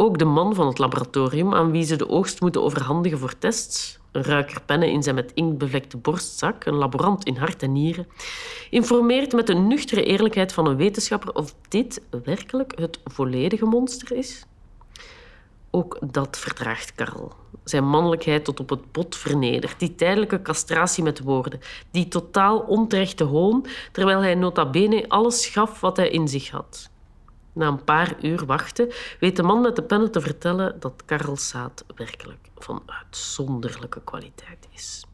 Ook 0.00 0.18
de 0.18 0.24
man 0.24 0.54
van 0.54 0.66
het 0.66 0.78
laboratorium, 0.78 1.54
aan 1.54 1.70
wie 1.70 1.84
ze 1.84 1.96
de 1.96 2.08
oogst 2.08 2.40
moeten 2.40 2.62
overhandigen 2.62 3.18
voor 3.18 3.38
tests, 3.38 3.98
een 4.12 4.22
ruiker 4.22 4.62
pennen 4.62 4.90
in 4.90 5.02
zijn 5.02 5.14
met 5.14 5.32
inkt 5.34 5.58
bevlekte 5.58 5.96
borstzak, 5.96 6.64
een 6.64 6.74
laborant 6.74 7.24
in 7.24 7.36
hart 7.36 7.62
en 7.62 7.72
nieren, 7.72 8.06
informeert 8.70 9.32
met 9.32 9.46
de 9.46 9.54
nuchtere 9.54 10.04
eerlijkheid 10.04 10.52
van 10.52 10.66
een 10.66 10.76
wetenschapper 10.76 11.34
of 11.34 11.54
dit 11.68 12.02
werkelijk 12.24 12.72
het 12.78 13.00
volledige 13.04 13.64
monster 13.64 14.16
is. 14.16 14.46
Ook 15.70 15.98
dat 16.12 16.38
verdraagt 16.38 16.94
Karel. 16.94 17.32
Zijn 17.64 17.84
mannelijkheid 17.88 18.44
tot 18.44 18.60
op 18.60 18.70
het 18.70 18.92
bot 18.92 19.16
vernedert, 19.16 19.78
die 19.78 19.94
tijdelijke 19.94 20.42
castratie 20.42 21.02
met 21.02 21.20
woorden, 21.20 21.60
die 21.90 22.08
totaal 22.08 22.58
onterechte 22.58 23.24
hoon, 23.24 23.66
terwijl 23.92 24.20
hij 24.20 24.34
nota 24.34 24.70
bene 24.70 25.08
alles 25.08 25.46
gaf 25.46 25.80
wat 25.80 25.96
hij 25.96 26.08
in 26.08 26.28
zich 26.28 26.50
had. 26.50 26.90
Na 27.58 27.66
een 27.66 27.84
paar 27.84 28.14
uur 28.22 28.46
wachten 28.46 28.92
weet 29.20 29.36
de 29.36 29.42
man 29.42 29.60
met 29.60 29.76
de 29.76 29.82
pennen 29.82 30.10
te 30.10 30.20
vertellen 30.20 30.80
dat 30.80 31.02
Karels 31.04 31.48
zaad 31.48 31.84
werkelijk 31.94 32.48
van 32.56 32.82
uitzonderlijke 32.86 34.00
kwaliteit 34.04 34.68
is. 34.70 35.04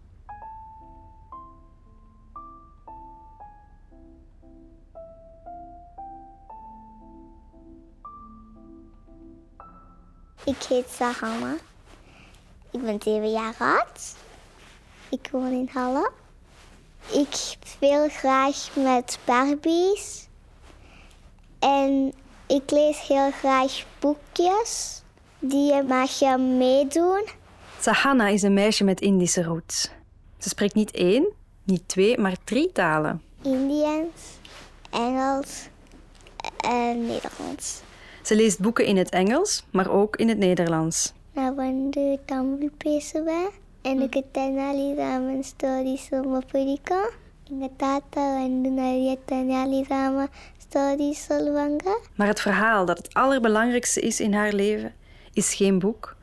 Ik 10.44 10.62
heet 10.68 10.88
Sahama. 10.90 11.54
Ik 12.70 12.82
ben 12.82 13.02
zeven 13.02 13.30
jaar 13.30 13.54
oud. 13.58 14.14
Ik 15.08 15.28
woon 15.32 15.52
in 15.52 15.68
Halle. 15.72 16.10
Ik 17.12 17.56
speel 17.64 18.08
graag 18.08 18.76
met 18.76 19.18
Barbies. 19.24 20.28
En 21.58 22.12
ik 22.46 22.70
lees 22.70 23.06
heel 23.06 23.30
graag 23.30 23.86
boekjes. 23.98 25.02
Die 25.38 25.82
mag 25.82 26.18
je 26.18 26.38
meedoen. 26.38 27.24
Sahana 27.80 28.28
is 28.28 28.42
een 28.42 28.54
meisje 28.54 28.84
met 28.84 29.00
Indische 29.00 29.42
roots. 29.42 29.90
Ze 30.38 30.48
spreekt 30.48 30.74
niet 30.74 30.90
één, 30.90 31.32
niet 31.64 31.88
twee, 31.88 32.18
maar 32.18 32.36
drie 32.44 32.72
talen. 32.72 33.22
Indiaans, 33.42 34.38
Engels 34.90 35.68
en 36.56 37.06
Nederlands. 37.06 37.82
Ze 38.22 38.36
leest 38.36 38.60
boeken 38.60 38.86
in 38.86 38.96
het 38.96 39.10
Engels, 39.10 39.64
maar 39.70 39.90
ook 39.90 40.16
in 40.16 40.28
het 40.28 40.38
Nederlands. 40.38 41.12
Nou, 41.32 41.54
wanneer 41.54 42.18
Tamil 42.24 42.70
bezig 42.76 43.24
ben, 43.24 43.50
en 43.82 44.02
ik 44.02 44.22
tenali 44.30 44.94
ramen 44.94 45.44
stories 45.44 46.08
om 46.10 46.30
mijn 46.52 46.78
Ik 47.44 47.70
taata, 47.76 48.38
wanneer 48.38 49.16
tenali 49.24 49.84
ramen 49.88 50.28
maar 52.14 52.26
het 52.26 52.40
verhaal 52.40 52.84
dat 52.84 52.98
het 52.98 53.14
allerbelangrijkste 53.14 54.00
is 54.00 54.20
in 54.20 54.34
haar 54.34 54.52
leven, 54.52 54.94
is 55.32 55.54
geen 55.54 55.78
boek, 55.78 56.16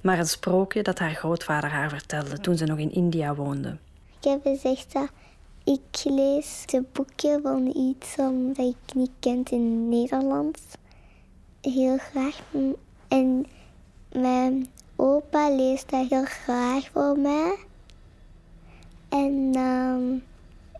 maar 0.00 0.18
een 0.18 0.26
sprookje 0.26 0.82
dat 0.82 0.98
haar 0.98 1.14
grootvader 1.14 1.70
haar 1.70 1.88
vertelde 1.88 2.38
toen 2.40 2.56
ze 2.56 2.64
nog 2.64 2.78
in 2.78 2.92
India 2.92 3.34
woonde. 3.34 3.76
Ik 4.20 4.28
heb 4.28 4.40
gezegd 4.42 4.92
dat 4.92 5.08
ik 5.64 6.04
lees 6.04 6.62
de 6.66 6.84
boekje 6.92 7.38
van 7.42 7.66
iets 7.76 8.18
um, 8.18 8.52
dat 8.52 8.66
ik 8.66 8.94
niet 8.94 9.10
kent 9.20 9.50
in 9.50 9.88
Nederlands. 9.88 10.60
Heel 11.60 11.98
graag. 11.98 12.40
En 13.08 13.46
mijn 14.12 14.66
opa 14.96 15.50
leest 15.50 15.90
dat 15.90 16.08
heel 16.08 16.24
graag 16.24 16.88
voor 16.92 17.18
mij. 17.18 17.56
En 19.08 19.50
ehm, 19.54 20.02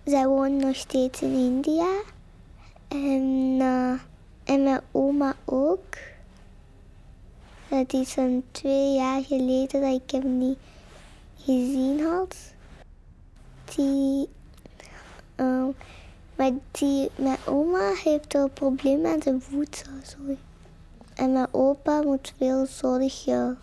zij 0.04 0.26
woont 0.26 0.64
nog 0.64 0.76
steeds 0.76 1.22
in 1.22 1.34
India. 1.34 1.88
En, 2.90 3.56
eh, 3.60 3.92
en 4.54 4.62
mijn 4.62 4.80
oma 4.90 5.34
ook. 5.44 5.96
Dat 7.68 7.92
is 7.92 8.16
een 8.16 8.44
twee 8.50 8.94
jaar 8.94 9.22
geleden 9.22 9.80
dat 9.80 10.02
ik 10.02 10.10
hem 10.10 10.38
niet 10.38 10.58
gezien 11.36 12.00
had. 12.00 12.36
Die, 13.74 14.28
eh, 15.34 15.66
maar 16.36 16.50
die, 16.70 17.10
mijn 17.16 17.38
oma 17.46 17.92
heeft 18.04 18.34
een 18.34 18.52
probleem 18.52 19.00
met 19.00 19.22
zijn 19.22 19.42
voedsel. 19.42 19.92
Sorry. 20.02 20.38
En 21.14 21.32
mijn 21.32 21.48
opa 21.50 22.02
moet 22.02 22.32
veel 22.36 22.66
zorgen. 22.66 23.58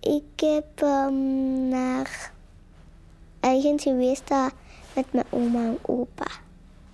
Ik 0.00 0.40
heb 0.40 0.82
ehm, 0.82 1.68
naar 1.68 2.32
ergens 3.40 3.82
geweest 3.82 4.28
daar 4.28 4.52
met 4.94 5.12
mijn 5.12 5.26
oma 5.30 5.64
en 5.64 5.78
opa. 5.82 6.43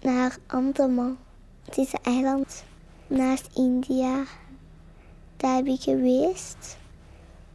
Naar 0.00 0.36
Andaman. 0.46 1.18
Het 1.64 1.76
is 1.76 1.92
een 1.92 2.12
eiland 2.14 2.64
naast 3.06 3.48
India. 3.54 4.24
Daar 5.36 5.54
heb 5.54 5.66
ik 5.66 5.80
geweest. 5.80 6.78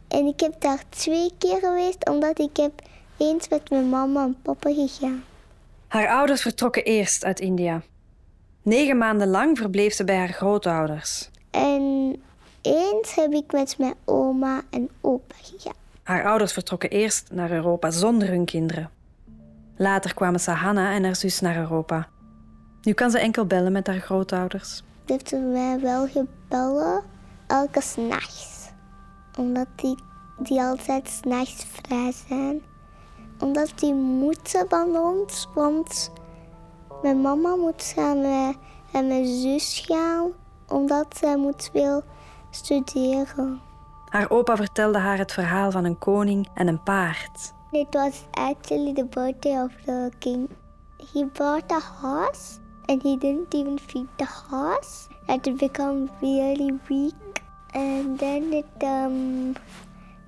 En 0.08 0.26
ik 0.26 0.40
heb 0.40 0.60
daar 0.60 0.82
twee 0.88 1.30
keer 1.38 1.58
geweest, 1.58 2.08
omdat 2.08 2.38
ik 2.38 2.56
heb 2.56 2.72
eens 3.16 3.48
met 3.48 3.70
mijn 3.70 3.88
mama 3.88 4.24
en 4.24 4.36
papa 4.42 4.70
gegaan. 4.72 5.24
Haar 5.88 6.08
ouders 6.08 6.42
vertrokken 6.42 6.84
eerst 6.84 7.24
uit 7.24 7.40
India. 7.40 7.82
Negen 8.62 8.98
maanden 8.98 9.28
lang 9.28 9.58
verbleef 9.58 9.94
ze 9.94 10.04
bij 10.04 10.16
haar 10.16 10.32
grootouders. 10.32 11.30
En 11.50 12.16
eens 12.62 13.14
heb 13.14 13.32
ik 13.32 13.52
met 13.52 13.78
mijn 13.78 13.94
oma 14.04 14.62
en 14.70 14.88
opa 15.00 15.34
gegaan. 15.42 15.76
Haar 16.02 16.24
ouders 16.24 16.52
vertrokken 16.52 16.90
eerst 16.90 17.30
naar 17.32 17.50
Europa 17.50 17.90
zonder 17.90 18.28
hun 18.28 18.44
kinderen. 18.44 18.90
Later 19.76 20.14
kwamen 20.14 20.40
Sahana 20.40 20.92
en 20.92 21.04
haar 21.04 21.16
zus 21.16 21.40
naar 21.40 21.56
Europa. 21.56 22.08
Nu 22.86 22.92
kan 22.92 23.10
ze 23.10 23.18
enkel 23.18 23.46
bellen 23.46 23.72
met 23.72 23.86
haar 23.86 24.00
grootouders. 24.00 24.76
Ze 24.76 25.12
heeft 25.12 25.32
mij 25.32 25.80
wel 25.80 26.08
gebellen, 26.08 27.02
elke 27.46 27.80
s'nachts. 27.80 28.70
Omdat 29.38 29.66
die, 29.76 29.98
die 30.38 30.60
altijd 30.60 31.08
s'nachts 31.08 31.64
vrij 31.64 32.12
zijn. 32.28 32.62
Omdat 33.40 33.72
die 33.76 33.94
moeten 33.94 34.66
van 34.68 34.96
ons, 34.96 35.48
want 35.54 36.12
mijn 37.02 37.20
mama 37.20 37.54
moet 37.54 37.82
samen 37.82 38.56
en 38.92 39.06
mijn 39.06 39.26
zus 39.26 39.84
gaan, 39.86 40.30
omdat 40.68 41.16
zij 41.16 41.36
moet 41.36 41.70
veel 41.72 42.02
studeren. 42.50 43.60
Haar 44.08 44.30
opa 44.30 44.56
vertelde 44.56 44.98
haar 44.98 45.18
het 45.18 45.32
verhaal 45.32 45.70
van 45.70 45.84
een 45.84 45.98
koning 45.98 46.48
en 46.54 46.68
een 46.68 46.82
paard. 46.82 47.52
It 47.70 47.94
was 47.94 48.24
actually 48.30 48.92
the 48.92 49.04
birthday 49.04 49.62
of 49.62 49.72
the 49.84 50.10
king. 50.18 50.48
He 51.12 51.24
bought 51.24 51.72
a 51.72 51.80
horse 52.00 52.64
and 52.88 53.02
he 53.02 53.16
didn't 53.16 53.54
even 53.54 53.78
feed 53.78 54.08
the 54.18 54.24
horse. 54.24 55.08
It 55.28 55.44
had 55.44 55.58
become 55.58 56.10
really 56.22 56.72
weak 56.88 57.42
and 57.74 58.18
then 58.18 58.52
it 58.52 58.84
um, 58.84 59.56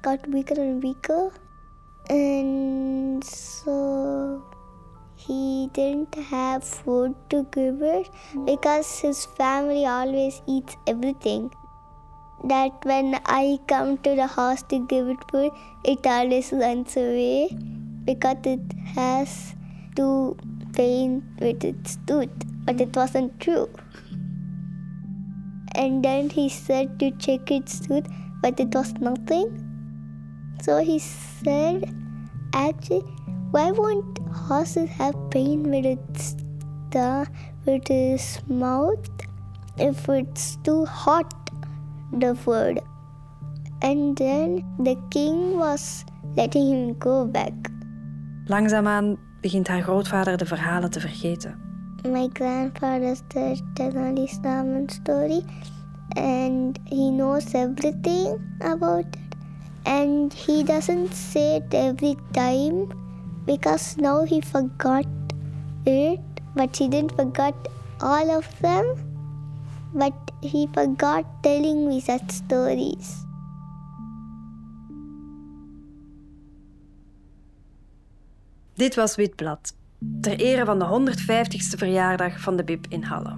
got 0.02 0.26
weaker 0.28 0.54
and 0.54 0.82
weaker. 0.82 1.30
And 2.10 3.22
so 3.22 4.42
he 5.16 5.68
didn't 5.72 6.14
have 6.14 6.64
food 6.64 7.14
to 7.30 7.46
give 7.52 7.82
it 7.82 8.10
because 8.44 8.98
his 9.00 9.26
family 9.26 9.86
always 9.86 10.42
eats 10.46 10.76
everything. 10.86 11.50
That 12.44 12.72
when 12.84 13.20
I 13.26 13.58
come 13.66 13.98
to 13.98 14.14
the 14.14 14.26
house 14.26 14.62
to 14.64 14.86
give 14.86 15.08
it 15.08 15.18
food, 15.30 15.50
it 15.84 16.06
always 16.06 16.52
runs 16.52 16.96
away 16.96 17.56
because 18.04 18.36
it 18.44 18.60
has 18.94 19.54
to 19.96 20.36
pain 20.72 21.24
with 21.40 21.64
its 21.64 21.98
tooth. 22.06 22.47
But 22.68 22.82
it 22.82 22.94
wasn't 22.94 23.40
true. 23.40 23.66
And 25.74 26.04
then 26.04 26.28
he 26.28 26.50
said 26.50 26.98
to 27.00 27.10
check 27.12 27.50
its 27.50 27.80
tooth, 27.80 28.06
but 28.42 28.60
it 28.60 28.74
was 28.74 28.92
nothing. 29.00 29.46
So 30.60 30.76
he 30.84 30.98
said, 30.98 31.88
actually, 32.52 33.04
why 33.52 33.70
won't 33.70 34.18
horses 34.48 34.90
have 34.90 35.16
pain 35.30 35.62
with 35.70 35.86
its 35.86 36.36
tongue, 36.90 37.28
with 37.64 37.88
its 37.88 38.42
mouth, 38.48 39.08
if 39.78 40.06
it's 40.06 40.58
too 40.62 40.84
hot, 40.84 41.32
the 42.12 42.34
food? 42.34 42.80
And 43.80 44.14
then 44.18 44.62
the 44.78 44.96
king 45.08 45.56
was 45.56 46.04
letting 46.36 46.68
him 46.68 46.98
go 46.98 47.24
back. 47.24 47.54
Langzaamaan 48.46 49.16
begint 49.40 49.68
haar 49.68 49.82
grootvader 49.82 50.36
de 50.36 50.46
verhalen 50.46 50.90
te 50.90 51.00
vergeten. 51.00 51.54
My 52.12 52.26
grandfather's 52.28 53.22
the 53.30 53.60
Tenali 53.74 54.28
Salmon 54.28 54.88
story, 54.88 55.42
and 56.16 56.78
he 56.86 57.10
knows 57.10 57.54
everything 57.54 58.40
about 58.60 59.04
it. 59.04 59.36
And 59.84 60.32
he 60.32 60.62
doesn't 60.62 61.12
say 61.12 61.56
it 61.56 61.74
every 61.74 62.16
time 62.32 62.92
because 63.46 63.96
now 63.96 64.24
he 64.24 64.40
forgot 64.40 65.06
it 65.86 66.20
but 66.58 66.76
he 66.76 66.88
didn't 66.88 67.14
forget 67.14 67.54
all 68.00 68.30
of 68.30 68.46
them. 68.60 68.86
But 69.94 70.12
he 70.42 70.66
forgot 70.66 71.24
telling 71.42 71.88
me 71.88 72.00
such 72.00 72.30
stories. 72.30 73.24
Dit 78.76 78.96
was 78.96 79.16
Witblad, 79.16 79.72
ter 80.20 80.40
ere 80.40 80.64
van 80.64 80.78
de 80.78 80.84
150ste 80.84 81.78
verjaardag 81.78 82.40
van 82.40 82.56
de 82.56 82.64
Bib 82.64 82.86
in 82.88 83.02
Halle. 83.02 83.36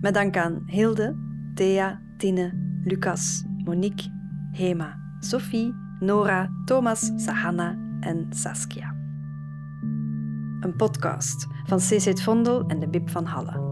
Met 0.00 0.14
dank 0.14 0.36
aan 0.36 0.62
Hilde, 0.66 1.16
Thea, 1.54 2.00
Tine, 2.16 2.52
Lucas, 2.84 3.44
Monique, 3.64 4.10
Hema, 4.52 4.98
Sophie, 5.20 5.74
Nora, 6.00 6.50
Thomas, 6.64 7.10
Sahana 7.16 7.76
en 8.00 8.26
Saskia. 8.30 8.94
Een 10.60 10.74
podcast 10.76 11.46
van 11.64 11.78
CC 11.78 12.18
Vondel 12.18 12.66
en 12.66 12.80
de 12.80 12.88
Bib 12.88 13.10
van 13.10 13.24
Halle. 13.24 13.67